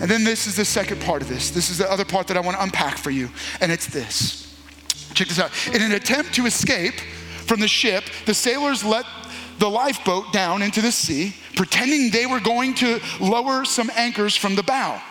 And 0.00 0.10
then 0.10 0.24
this 0.24 0.46
is 0.46 0.56
the 0.56 0.64
second 0.64 1.00
part 1.00 1.22
of 1.22 1.28
this. 1.28 1.50
This 1.50 1.70
is 1.70 1.78
the 1.78 1.90
other 1.90 2.04
part 2.04 2.28
that 2.28 2.36
I 2.36 2.40
want 2.40 2.56
to 2.56 2.62
unpack 2.62 2.98
for 2.98 3.10
you, 3.10 3.30
and 3.60 3.72
it's 3.72 3.86
this. 3.86 4.56
Check 5.14 5.28
this 5.28 5.40
out. 5.40 5.50
In 5.74 5.82
an 5.82 5.92
attempt 5.92 6.34
to 6.34 6.46
escape 6.46 6.94
from 7.46 7.60
the 7.60 7.68
ship, 7.68 8.04
the 8.26 8.34
sailors 8.34 8.84
let 8.84 9.04
the 9.58 9.68
lifeboat 9.68 10.32
down 10.32 10.62
into 10.62 10.80
the 10.80 10.92
sea, 10.92 11.34
pretending 11.56 12.10
they 12.10 12.26
were 12.26 12.40
going 12.40 12.74
to 12.74 13.00
lower 13.20 13.64
some 13.64 13.90
anchors 13.96 14.36
from 14.36 14.54
the 14.54 14.62
bow. 14.62 15.02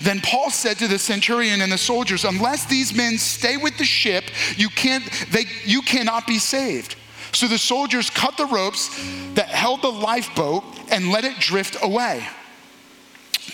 Then 0.00 0.20
Paul 0.20 0.50
said 0.50 0.78
to 0.78 0.88
the 0.88 0.98
centurion 0.98 1.60
and 1.60 1.70
the 1.70 1.78
soldiers, 1.78 2.24
Unless 2.24 2.66
these 2.66 2.94
men 2.94 3.18
stay 3.18 3.56
with 3.56 3.76
the 3.78 3.84
ship, 3.84 4.24
you, 4.56 4.68
can't, 4.70 5.04
they, 5.30 5.44
you 5.64 5.82
cannot 5.82 6.26
be 6.26 6.38
saved. 6.38 6.96
So 7.32 7.46
the 7.46 7.58
soldiers 7.58 8.10
cut 8.10 8.36
the 8.36 8.46
ropes 8.46 8.88
that 9.34 9.48
held 9.48 9.82
the 9.82 9.92
lifeboat 9.92 10.64
and 10.90 11.10
let 11.10 11.24
it 11.24 11.38
drift 11.38 11.76
away. 11.82 12.26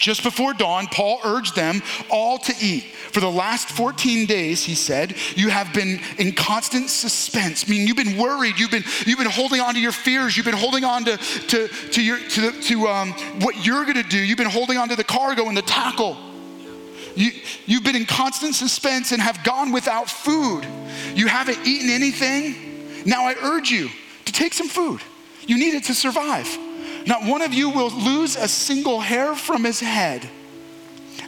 Just 0.01 0.23
before 0.23 0.55
dawn, 0.55 0.87
Paul 0.87 1.21
urged 1.25 1.55
them 1.55 1.83
all 2.09 2.39
to 2.39 2.55
eat. 2.59 2.85
For 3.13 3.21
the 3.21 3.31
last 3.31 3.69
14 3.69 4.25
days, 4.25 4.65
he 4.65 4.75
said, 4.75 5.15
you 5.37 5.51
have 5.51 5.75
been 5.75 6.01
in 6.17 6.33
constant 6.33 6.89
suspense. 6.89 7.67
I 7.67 7.71
mean, 7.71 7.87
you've 7.87 7.99
been 7.99 8.17
worried. 8.17 8.59
You've 8.59 8.71
been, 8.71 8.85
you've 9.05 9.19
been 9.19 9.31
holding 9.31 9.61
on 9.61 9.75
to 9.75 9.81
your 9.81 9.93
fears. 9.93 10.37
You've 10.37 10.47
been 10.47 10.55
holding 10.55 10.85
on 10.85 11.05
to, 11.05 11.19
to, 11.19 11.69
to, 11.69 12.03
your, 12.03 12.19
to, 12.19 12.53
to 12.63 12.89
um, 12.89 13.13
what 13.41 13.65
you're 13.65 13.85
going 13.85 14.03
to 14.03 14.09
do. 14.09 14.19
You've 14.19 14.39
been 14.39 14.49
holding 14.49 14.79
on 14.79 14.89
to 14.89 14.97
the 14.97 15.05
cargo 15.05 15.49
and 15.49 15.57
the 15.57 15.63
tackle. 15.63 16.17
You, 17.15 17.33
you've 17.67 17.85
been 17.85 17.97
in 17.97 18.07
constant 18.07 18.55
suspense 18.55 19.13
and 19.13 19.21
have 19.21 19.45
gone 19.45 19.71
without 19.71 20.09
food. 20.09 20.67
You 21.15 21.27
haven't 21.27 21.67
eaten 21.67 21.91
anything. 21.91 23.03
Now 23.05 23.27
I 23.27 23.35
urge 23.43 23.71
you 23.71 23.91
to 24.25 24.33
take 24.33 24.55
some 24.55 24.69
food. 24.69 25.03
You 25.47 25.59
need 25.59 25.75
it 25.75 25.85
to 25.85 25.95
survive. 25.95 26.49
Not 27.07 27.25
one 27.25 27.43
of 27.43 27.55
you 27.55 27.71
will 27.71 27.91
lose 27.91 28.37
a 28.37 28.49
single 28.49 29.01
hair 29.01 29.35
from 29.35 29.65
his 29.65 29.81
head. 29.81 30.29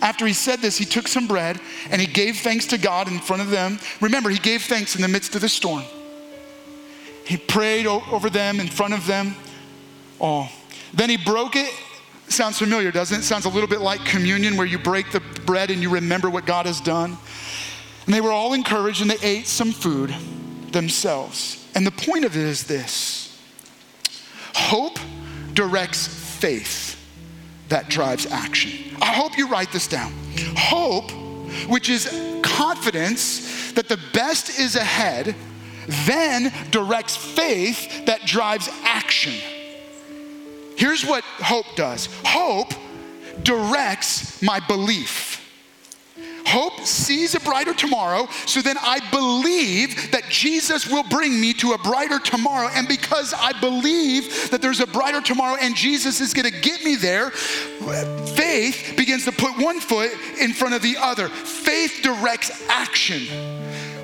After 0.01 0.27
he 0.27 0.33
said 0.33 0.61
this, 0.61 0.77
he 0.77 0.85
took 0.85 1.07
some 1.07 1.27
bread 1.27 1.61
and 1.91 2.01
he 2.01 2.07
gave 2.07 2.39
thanks 2.39 2.67
to 2.67 2.79
God 2.79 3.09
in 3.09 3.21
front 3.21 3.43
of 3.43 3.51
them. 3.51 3.79
Remember, 4.01 4.31
he 4.31 4.39
gave 4.39 4.63
thanks 4.63 4.97
in 4.97 5.03
the 5.03 5.09
midst 5.09 5.35
of 5.35 5.41
the 5.41 5.49
storm. 5.49 5.85
He 7.25 7.37
prayed 7.37 7.87
over 7.87 8.29
them 8.29 8.59
in 8.59 8.67
front 8.67 8.95
of 8.95 9.07
them 9.07 9.35
all. 10.21 10.49
Then 10.93 11.09
he 11.09 11.17
broke 11.17 11.57
it. 11.57 11.73
Sounds 12.29 12.59
familiar, 12.59 12.91
doesn't 12.91 13.21
it? 13.21 13.23
Sounds 13.23 13.45
a 13.45 13.49
little 13.49 13.69
bit 13.69 13.81
like 13.81 14.05
communion 14.05 14.57
where 14.57 14.67
you 14.67 14.79
break 14.79 15.13
the 15.13 15.21
bread 15.21 15.71
and 15.71 15.83
you 15.83 15.91
remember 15.91 16.31
what 16.31 16.47
God 16.47 16.67
has 16.67 16.81
done. 16.81 17.17
And 18.07 18.15
they 18.15 18.21
were 18.21 18.33
all 18.33 18.55
encouraged 18.55 19.03
and 19.03 19.11
they 19.11 19.19
ate 19.27 19.47
some 19.47 19.71
food 19.71 20.15
themselves. 20.73 21.65
And 21.75 21.87
the 21.87 21.93
point 21.93 22.25
of 22.25 22.37
it 22.37 22.43
is 22.43 22.65
this 22.65 23.39
hope 24.55 24.99
directs 25.55 26.07
faith 26.07 26.99
that 27.69 27.89
drives 27.89 28.27
action. 28.27 28.97
I 29.01 29.07
hope 29.07 29.37
you 29.39 29.49
write 29.49 29.73
this 29.73 29.89
down. 29.89 30.13
Hope, 30.57 31.11
which 31.69 31.89
is 31.89 32.07
confidence 32.43 33.73
that 33.73 33.89
the 33.89 33.99
best 34.13 34.59
is 34.59 34.77
ahead, 34.77 35.35
then 36.07 36.53
directs 36.71 37.17
faith 37.17 38.07
that 38.07 38.27
drives 38.27 38.69
action. 38.85 39.35
Here's 40.77 41.05
what 41.05 41.25
hope 41.25 41.67
does 41.77 42.09
hope 42.25 42.73
directs 43.43 44.43
my 44.43 44.61
belief. 44.61 45.42
Hope 46.47 46.81
sees 46.81 47.35
a 47.35 47.41
brighter 47.41 47.75
tomorrow, 47.75 48.29
so 48.47 48.61
then 48.63 48.77
I 48.81 49.01
believe 49.11 50.11
that 50.13 50.29
Jesus 50.29 50.87
will 50.87 51.05
bring 51.05 51.41
me 51.41 51.53
to 51.55 51.73
a 51.73 51.79
brighter 51.79 52.19
tomorrow. 52.19 52.69
And 52.75 52.89
because 52.89 53.35
I 53.35 53.53
believe 53.61 54.51
that 54.51 54.61
there's 54.63 54.81
a 54.81 54.87
brighter 54.87 55.21
tomorrow 55.21 55.57
and 55.61 55.75
Jesus 55.77 56.21
is 56.21 56.35
gonna 56.35 56.51
get 56.51 56.85
me 56.85 56.97
there, 56.97 57.31
faith 57.31 58.95
begins 58.97 59.25
to 59.25 59.33
put 59.33 59.57
one 59.59 59.81
foot 59.81 60.11
in 60.41 60.53
front 60.53 60.75
of 60.75 60.83
the 60.83 60.97
other. 60.99 61.29
Faith 61.29 62.01
directs 62.03 62.51
action. 62.69 63.27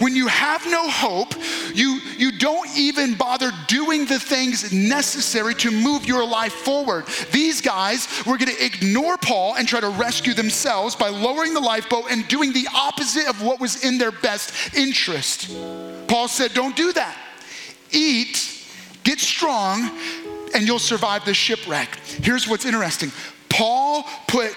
When 0.01 0.15
you 0.15 0.29
have 0.29 0.65
no 0.67 0.89
hope, 0.89 1.35
you, 1.75 2.01
you 2.17 2.31
don't 2.39 2.69
even 2.77 3.15
bother 3.15 3.51
doing 3.67 4.07
the 4.07 4.19
things 4.19 4.73
necessary 4.73 5.55
to 5.57 5.71
move 5.71 6.07
your 6.07 6.27
life 6.27 6.53
forward. 6.53 7.07
These 7.33 7.61
guys 7.61 8.09
were 8.27 8.39
going 8.39 8.55
to 8.55 8.65
ignore 8.65 9.17
Paul 9.19 9.57
and 9.57 9.67
try 9.67 9.81
to 9.81 9.89
rescue 9.91 10.35
themselves 10.35 10.95
by 10.95 11.09
lowering 11.09 11.55
the 11.55 11.61
lifeboat 11.61 12.05
and 12.11 12.27
doing 12.29 12.53
the 12.53 12.67
opposite 12.75 13.29
of 13.29 13.43
what 13.43 13.61
was 13.61 13.85
in 13.85 13.99
their 13.99 14.13
best 14.13 14.75
interest. 14.75 15.51
Paul 16.09 16.29
said, 16.29 16.55
Don't 16.55 16.77
do 16.77 16.93
that. 16.93 17.17
Eat, 17.91 18.67
get 19.05 19.19
strong, 19.19 19.91
and 20.55 20.67
you'll 20.67 20.79
survive 20.79 21.25
the 21.25 21.35
shipwreck. 21.35 21.95
Here's 22.23 22.49
what's 22.49 22.65
interesting 22.65 23.13
Paul 23.49 24.05
put 24.27 24.55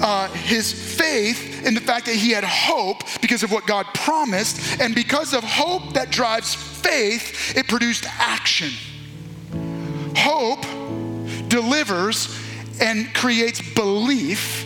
uh, 0.00 0.28
his 0.28 0.72
faith 0.72 1.64
in 1.66 1.74
the 1.74 1.80
fact 1.80 2.06
that 2.06 2.14
he 2.14 2.30
had 2.30 2.44
hope 2.44 3.02
because 3.20 3.42
of 3.42 3.52
what 3.52 3.66
God 3.66 3.86
promised. 3.94 4.80
And 4.80 4.94
because 4.94 5.34
of 5.34 5.44
hope 5.44 5.94
that 5.94 6.10
drives 6.10 6.54
faith, 6.54 7.56
it 7.56 7.68
produced 7.68 8.06
action. 8.18 8.70
Hope 10.16 10.62
delivers 11.48 12.36
and 12.80 13.12
creates 13.14 13.60
belief. 13.74 14.64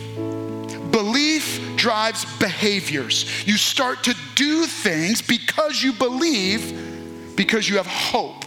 Belief 0.91 1.59
drives 1.75 2.25
behaviors. 2.37 3.47
You 3.47 3.57
start 3.57 4.03
to 4.03 4.15
do 4.35 4.65
things 4.65 5.21
because 5.21 5.81
you 5.81 5.93
believe, 5.93 7.35
because 7.35 7.67
you 7.67 7.77
have 7.77 7.87
hope. 7.87 8.45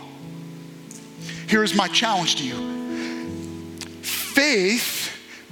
Here 1.49 1.63
is 1.63 1.75
my 1.75 1.89
challenge 1.89 2.37
to 2.37 2.45
you 2.45 2.77
faith 4.37 5.06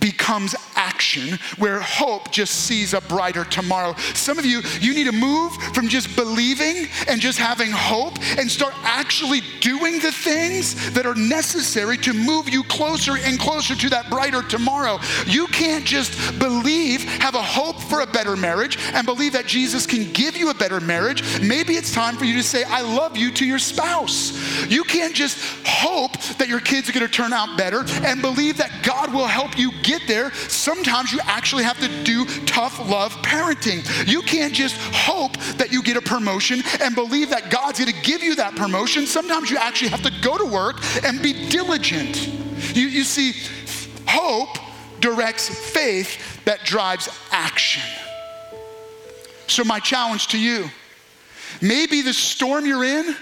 becomes 0.04 0.54
action, 0.76 1.38
where 1.56 1.80
hope 1.80 2.30
just 2.30 2.66
sees 2.66 2.92
a 2.92 3.00
brighter 3.00 3.42
tomorrow. 3.42 3.94
Some 4.12 4.38
of 4.38 4.44
you, 4.44 4.60
you 4.78 4.92
need 4.92 5.06
to 5.06 5.12
move 5.12 5.50
from 5.72 5.88
just 5.88 6.14
believing 6.14 6.88
and 7.08 7.22
just 7.22 7.38
having 7.38 7.70
hope 7.70 8.12
and 8.36 8.50
start 8.50 8.74
actually 8.82 9.40
doing 9.60 10.00
the 10.00 10.12
things 10.12 10.92
that 10.92 11.06
are 11.06 11.14
necessary 11.14 11.96
to 11.96 12.12
move 12.12 12.50
you 12.50 12.62
closer 12.64 13.16
and 13.16 13.40
closer 13.40 13.74
to 13.74 13.88
that 13.88 14.10
brighter 14.10 14.42
tomorrow. 14.42 14.98
You 15.24 15.46
can't 15.46 15.86
just 15.86 16.38
believe, 16.38 17.02
have 17.22 17.34
a 17.34 17.42
hope 17.42 17.80
for 17.80 18.00
a 18.00 18.06
better 18.06 18.36
marriage, 18.36 18.76
and 18.92 19.06
believe 19.06 19.32
that 19.32 19.46
Jesus 19.46 19.86
can 19.86 20.12
give 20.12 20.36
you 20.36 20.50
a 20.50 20.54
better 20.54 20.80
marriage. 20.80 21.40
Maybe 21.40 21.76
it's 21.76 21.94
time 21.94 22.18
for 22.18 22.26
you 22.26 22.34
to 22.34 22.42
say, 22.42 22.64
I 22.64 22.82
love 22.82 23.16
you 23.16 23.30
to 23.32 23.46
your 23.46 23.58
spouse. 23.58 24.68
You 24.68 24.84
can't 24.84 25.14
just 25.14 25.38
hope 25.66 26.20
that 26.36 26.48
your 26.48 26.60
kids 26.60 26.90
are 26.90 26.92
to 26.92 27.08
turn 27.08 27.32
out 27.32 27.56
better 27.56 27.84
and 28.04 28.20
believe 28.20 28.58
that 28.58 28.82
God 28.82 29.10
will 29.12 29.26
help 29.26 29.58
you 29.58 29.72
get 29.82 29.93
get 29.98 30.08
there, 30.08 30.32
sometimes 30.34 31.12
you 31.12 31.20
actually 31.24 31.64
have 31.64 31.78
to 31.80 32.04
do 32.04 32.24
tough 32.46 32.78
love 32.88 33.12
parenting. 33.22 33.82
You 34.06 34.22
can't 34.22 34.52
just 34.52 34.76
hope 34.92 35.36
that 35.58 35.72
you 35.72 35.82
get 35.82 35.96
a 35.96 36.02
promotion 36.02 36.62
and 36.80 36.94
believe 36.94 37.30
that 37.30 37.50
God's 37.50 37.78
going 37.78 37.92
to 37.92 38.00
give 38.02 38.22
you 38.22 38.34
that 38.36 38.54
promotion. 38.56 39.06
Sometimes 39.06 39.50
you 39.50 39.56
actually 39.56 39.90
have 39.90 40.02
to 40.02 40.12
go 40.22 40.36
to 40.36 40.44
work 40.44 40.76
and 41.04 41.22
be 41.22 41.48
diligent. 41.48 42.28
You, 42.74 42.86
you 42.86 43.04
see, 43.04 43.32
hope 44.06 44.56
directs 45.00 45.48
faith 45.48 46.44
that 46.44 46.64
drives 46.64 47.08
action. 47.30 47.82
So, 49.46 49.62
my 49.64 49.78
challenge 49.78 50.28
to 50.28 50.38
you 50.38 50.70
maybe 51.60 52.02
the 52.02 52.12
storm 52.12 52.66
you're 52.66 52.84
in 52.84 53.14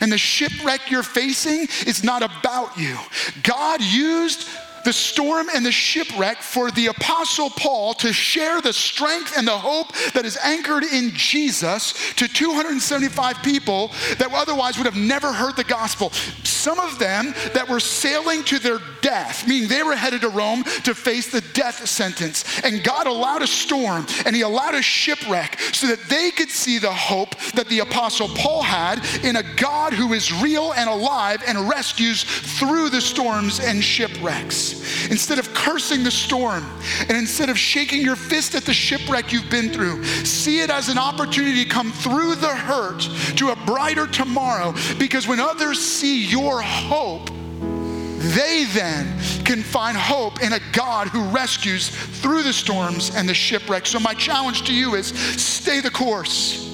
and 0.00 0.12
the 0.12 0.18
shipwreck 0.18 0.90
you're 0.90 1.02
facing 1.02 1.66
is 1.86 2.04
not 2.04 2.22
about 2.22 2.76
you. 2.78 2.96
God 3.42 3.82
used 3.82 4.48
the 4.84 4.92
storm 4.92 5.48
and 5.54 5.64
the 5.64 5.72
shipwreck 5.72 6.38
for 6.38 6.70
the 6.70 6.86
Apostle 6.86 7.50
Paul 7.50 7.94
to 7.94 8.12
share 8.12 8.60
the 8.60 8.72
strength 8.72 9.36
and 9.36 9.46
the 9.46 9.58
hope 9.58 9.92
that 10.14 10.24
is 10.24 10.38
anchored 10.42 10.84
in 10.84 11.10
Jesus 11.14 11.92
to 12.14 12.28
275 12.28 13.42
people 13.42 13.88
that 14.18 14.32
otherwise 14.32 14.76
would 14.76 14.86
have 14.86 14.96
never 14.96 15.32
heard 15.32 15.56
the 15.56 15.64
gospel. 15.64 16.10
Some 16.44 16.78
of 16.78 16.98
them 16.98 17.34
that 17.54 17.68
were 17.68 17.80
sailing 17.80 18.44
to 18.44 18.58
their 18.58 18.78
death, 19.00 19.48
meaning 19.48 19.68
they 19.68 19.82
were 19.82 19.96
headed 19.96 20.20
to 20.22 20.28
Rome 20.28 20.62
to 20.84 20.94
face 20.94 21.30
the 21.30 21.40
death 21.52 21.86
sentence. 21.88 22.60
And 22.62 22.84
God 22.84 23.06
allowed 23.06 23.42
a 23.42 23.46
storm 23.46 24.06
and 24.24 24.34
He 24.36 24.42
allowed 24.42 24.74
a 24.74 24.82
shipwreck 24.82 25.58
so 25.72 25.88
that 25.88 26.08
they 26.08 26.30
could 26.30 26.50
see 26.50 26.78
the 26.78 26.92
hope 26.92 27.36
that 27.54 27.68
the 27.68 27.80
Apostle 27.80 28.28
Paul 28.28 28.62
had 28.62 29.04
in 29.24 29.36
a 29.36 29.54
God 29.56 29.92
who 29.92 30.12
is 30.12 30.32
real 30.42 30.72
and 30.72 30.88
alive 30.88 31.42
and 31.46 31.68
rescues 31.68 32.22
through 32.22 32.90
the 32.90 33.00
storms 33.00 33.60
and 33.60 33.82
shipwrecks. 33.82 34.71
Instead 35.10 35.38
of 35.38 35.52
cursing 35.54 36.02
the 36.02 36.10
storm 36.10 36.64
and 37.00 37.12
instead 37.12 37.48
of 37.48 37.58
shaking 37.58 38.00
your 38.00 38.16
fist 38.16 38.54
at 38.54 38.64
the 38.64 38.72
shipwreck 38.72 39.32
you've 39.32 39.50
been 39.50 39.70
through, 39.70 40.04
see 40.24 40.60
it 40.60 40.70
as 40.70 40.88
an 40.88 40.98
opportunity 40.98 41.64
to 41.64 41.68
come 41.68 41.92
through 41.92 42.34
the 42.36 42.48
hurt 42.48 43.00
to 43.36 43.50
a 43.50 43.56
brighter 43.66 44.06
tomorrow. 44.06 44.74
Because 44.98 45.26
when 45.26 45.40
others 45.40 45.78
see 45.78 46.24
your 46.24 46.60
hope, 46.62 47.30
they 48.22 48.64
then 48.72 49.18
can 49.44 49.62
find 49.62 49.96
hope 49.96 50.42
in 50.42 50.52
a 50.52 50.60
God 50.72 51.08
who 51.08 51.24
rescues 51.30 51.88
through 51.88 52.44
the 52.44 52.52
storms 52.52 53.14
and 53.14 53.28
the 53.28 53.34
shipwreck. 53.34 53.84
So, 53.84 53.98
my 53.98 54.14
challenge 54.14 54.62
to 54.66 54.74
you 54.74 54.94
is 54.94 55.08
stay 55.08 55.80
the 55.80 55.90
course, 55.90 56.70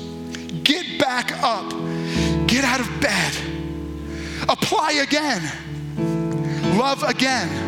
get 0.62 1.00
back 1.00 1.32
up, 1.42 1.70
get 2.46 2.64
out 2.64 2.80
of 2.80 3.00
bed, 3.00 3.34
apply 4.48 4.92
again, 4.92 5.42
love 6.76 7.02
again 7.02 7.67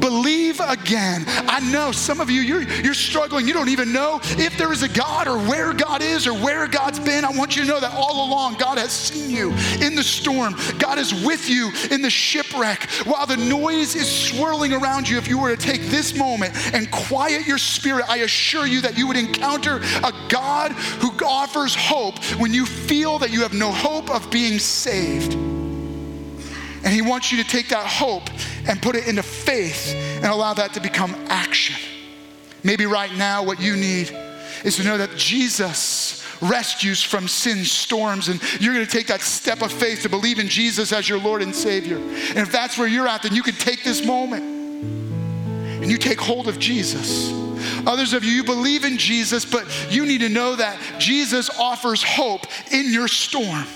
Believe 0.00 0.60
again. 0.60 1.24
I 1.26 1.60
know 1.70 1.92
some 1.92 2.20
of 2.20 2.30
you, 2.30 2.40
you're, 2.40 2.62
you're 2.62 2.94
struggling. 2.94 3.46
You 3.46 3.52
don't 3.52 3.68
even 3.68 3.92
know 3.92 4.20
if 4.22 4.56
there 4.56 4.72
is 4.72 4.82
a 4.82 4.88
God 4.88 5.28
or 5.28 5.38
where 5.38 5.72
God 5.72 6.02
is 6.02 6.26
or 6.26 6.34
where 6.34 6.66
God's 6.66 6.98
been. 6.98 7.24
I 7.24 7.30
want 7.30 7.56
you 7.56 7.62
to 7.62 7.68
know 7.68 7.80
that 7.80 7.92
all 7.94 8.28
along, 8.28 8.56
God 8.56 8.78
has 8.78 8.92
seen 8.92 9.30
you 9.30 9.50
in 9.80 9.94
the 9.94 10.02
storm. 10.02 10.54
God 10.78 10.98
is 10.98 11.24
with 11.24 11.48
you 11.48 11.70
in 11.90 12.02
the 12.02 12.10
shipwreck. 12.10 12.88
While 13.04 13.26
the 13.26 13.36
noise 13.36 13.94
is 13.94 14.10
swirling 14.10 14.72
around 14.72 15.08
you, 15.08 15.18
if 15.18 15.28
you 15.28 15.38
were 15.38 15.54
to 15.54 15.60
take 15.60 15.82
this 15.82 16.16
moment 16.16 16.54
and 16.74 16.90
quiet 16.90 17.46
your 17.46 17.58
spirit, 17.58 18.08
I 18.08 18.18
assure 18.18 18.66
you 18.66 18.80
that 18.82 18.96
you 18.96 19.06
would 19.06 19.16
encounter 19.16 19.80
a 20.02 20.12
God 20.28 20.72
who 20.72 21.10
offers 21.24 21.74
hope 21.74 22.18
when 22.40 22.52
you 22.52 22.66
feel 22.66 23.18
that 23.18 23.30
you 23.30 23.42
have 23.42 23.52
no 23.52 23.70
hope 23.70 24.10
of 24.10 24.30
being 24.30 24.58
saved. 24.58 25.49
And 26.82 26.94
He 26.94 27.02
wants 27.02 27.30
you 27.30 27.42
to 27.42 27.48
take 27.48 27.68
that 27.68 27.86
hope 27.86 28.30
and 28.66 28.80
put 28.80 28.96
it 28.96 29.06
into 29.06 29.22
faith 29.22 29.94
and 29.94 30.26
allow 30.26 30.54
that 30.54 30.72
to 30.74 30.80
become 30.80 31.14
action. 31.28 31.76
Maybe 32.62 32.86
right 32.86 33.14
now, 33.14 33.42
what 33.42 33.60
you 33.60 33.76
need 33.76 34.16
is 34.64 34.76
to 34.76 34.84
know 34.84 34.98
that 34.98 35.16
Jesus 35.16 36.26
rescues 36.42 37.02
from 37.02 37.28
sin's 37.28 37.70
storms, 37.70 38.28
and 38.28 38.40
you're 38.60 38.74
to 38.74 38.86
take 38.86 39.06
that 39.08 39.20
step 39.20 39.62
of 39.62 39.70
faith 39.70 40.02
to 40.02 40.08
believe 40.08 40.38
in 40.38 40.48
Jesus 40.48 40.92
as 40.92 41.08
your 41.08 41.18
Lord 41.18 41.42
and 41.42 41.54
Savior. 41.54 41.96
And 41.96 42.38
if 42.38 42.50
that's 42.50 42.78
where 42.78 42.88
you're 42.88 43.08
at, 43.08 43.22
then 43.22 43.34
you 43.34 43.42
can 43.42 43.54
take 43.54 43.84
this 43.84 44.04
moment 44.04 44.42
and 44.42 45.90
you 45.90 45.98
take 45.98 46.20
hold 46.20 46.48
of 46.48 46.58
Jesus. 46.58 47.32
Others 47.86 48.12
of 48.12 48.24
you, 48.24 48.32
you 48.32 48.44
believe 48.44 48.84
in 48.84 48.96
Jesus, 48.96 49.44
but 49.44 49.66
you 49.90 50.06
need 50.06 50.20
to 50.20 50.28
know 50.28 50.56
that 50.56 50.78
Jesus 50.98 51.50
offers 51.58 52.02
hope 52.02 52.46
in 52.70 52.92
your 52.92 53.08
storm. 53.08 53.66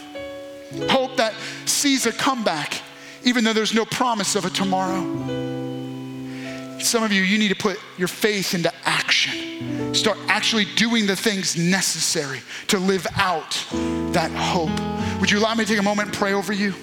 Hope 0.89 1.17
that 1.17 1.35
sees 1.67 2.07
a 2.07 2.13
comeback 2.13 2.83
even 3.25 3.45
though 3.45 3.53
there's 3.53 3.75
no 3.75 3.85
promise 3.85 4.37
of 4.37 4.45
a 4.45 4.51
tomorrow. 4.51 5.03
Some 6.79 7.03
of 7.03 7.13
you, 7.13 7.23
you 7.23 7.39
need 7.39 7.49
to 7.49 7.55
put 7.55 7.81
your 7.97 8.09
faith 8.09 8.55
into 8.55 8.73
action. 8.85 9.95
Start 9.95 10.19
actually 10.29 10.67
doing 10.77 11.07
the 11.07 11.17
things 11.17 11.57
necessary 11.57 12.41
to 12.69 12.79
live 12.79 13.07
out 13.17 13.53
that 14.13 14.31
hope. 14.33 15.21
Would 15.21 15.31
you 15.31 15.39
allow 15.39 15.55
me 15.55 15.65
to 15.65 15.71
take 15.71 15.81
a 15.81 15.83
moment 15.83 16.09
and 16.09 16.17
pray 16.17 16.33
over 16.35 16.53
you? 16.53 16.75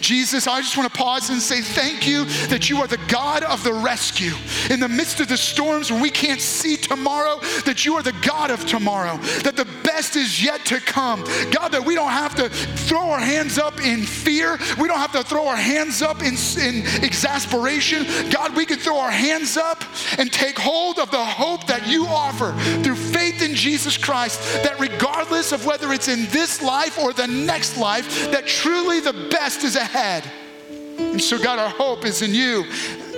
Jesus, 0.00 0.46
I 0.46 0.60
just 0.60 0.76
want 0.76 0.92
to 0.92 0.98
pause 0.98 1.30
and 1.30 1.40
say 1.40 1.60
thank 1.60 2.06
you 2.06 2.24
that 2.48 2.70
you 2.70 2.78
are 2.78 2.86
the 2.86 3.00
God 3.08 3.42
of 3.42 3.62
the 3.64 3.72
rescue. 3.72 4.32
In 4.70 4.80
the 4.80 4.88
midst 4.88 5.20
of 5.20 5.28
the 5.28 5.36
storms 5.36 5.90
when 5.90 6.00
we 6.00 6.10
can't 6.10 6.40
see 6.40 6.76
tomorrow, 6.76 7.40
that 7.64 7.84
you 7.84 7.94
are 7.94 8.02
the 8.02 8.14
God 8.22 8.50
of 8.50 8.64
tomorrow, 8.66 9.16
that 9.42 9.56
the 9.56 9.68
best 9.82 10.16
is 10.16 10.42
yet 10.42 10.64
to 10.66 10.80
come. 10.80 11.24
God, 11.50 11.68
that 11.68 11.84
we 11.84 11.94
don't 11.94 12.10
have 12.10 12.34
to 12.36 12.48
throw 12.48 13.10
our 13.10 13.20
hands 13.20 13.58
up 13.58 13.80
in 13.80 14.02
fear, 14.02 14.58
we 14.78 14.88
don't 14.88 14.98
have 14.98 15.12
to 15.12 15.22
throw 15.22 15.46
our 15.46 15.56
hands 15.56 16.02
up 16.02 16.22
in, 16.22 16.34
in 16.60 16.86
exasperation. 17.02 18.06
God, 18.30 18.56
we 18.56 18.66
can 18.66 18.78
throw 18.78 18.98
our 18.98 19.10
hands 19.10 19.56
up 19.56 19.82
and 20.18 20.32
take 20.32 20.58
hold 20.58 20.98
of 20.98 21.10
the 21.10 21.24
hope 21.24 21.66
that 21.66 21.86
you 21.86 22.06
offer 22.06 22.52
through 22.82 22.96
faith 22.96 23.42
in 23.42 23.54
Jesus 23.54 23.96
Christ, 23.96 24.40
that 24.62 24.78
regardless 24.78 25.52
of 25.52 25.66
whether 25.66 25.92
it's 25.92 26.08
in 26.08 26.26
this 26.30 26.62
life 26.62 26.98
or 26.98 27.12
the 27.12 27.26
next 27.26 27.76
life, 27.76 28.30
that 28.30 28.46
truly 28.46 29.00
the 29.00 29.28
is 29.64 29.76
ahead. 29.76 30.30
And 30.98 31.20
so, 31.20 31.42
God, 31.42 31.58
our 31.58 31.70
hope 31.70 32.04
is 32.04 32.22
in 32.22 32.34
you, 32.34 32.64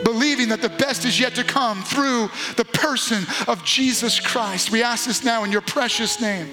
believing 0.04 0.48
that 0.48 0.62
the 0.62 0.68
best 0.68 1.04
is 1.04 1.20
yet 1.20 1.34
to 1.34 1.44
come 1.44 1.82
through 1.82 2.30
the 2.56 2.64
person 2.64 3.24
of 3.48 3.62
Jesus 3.64 4.18
Christ. 4.18 4.70
We 4.70 4.82
ask 4.82 5.06
this 5.06 5.24
now 5.24 5.44
in 5.44 5.52
your 5.52 5.60
precious 5.60 6.20
name. 6.20 6.48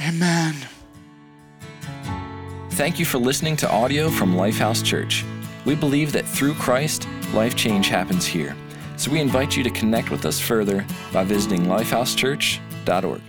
Amen. 0.00 0.54
Thank 2.70 2.98
you 2.98 3.04
for 3.04 3.18
listening 3.18 3.56
to 3.58 3.70
audio 3.70 4.08
from 4.08 4.34
Lifehouse 4.34 4.84
Church. 4.84 5.24
We 5.64 5.74
believe 5.74 6.12
that 6.12 6.24
through 6.24 6.54
Christ, 6.54 7.06
life 7.34 7.54
change 7.54 7.88
happens 7.88 8.24
here. 8.24 8.56
So 8.96 9.10
we 9.10 9.20
invite 9.20 9.56
you 9.56 9.62
to 9.62 9.70
connect 9.70 10.10
with 10.10 10.24
us 10.24 10.40
further 10.40 10.84
by 11.12 11.24
visiting 11.24 11.66
lifehousechurch.org. 11.66 13.20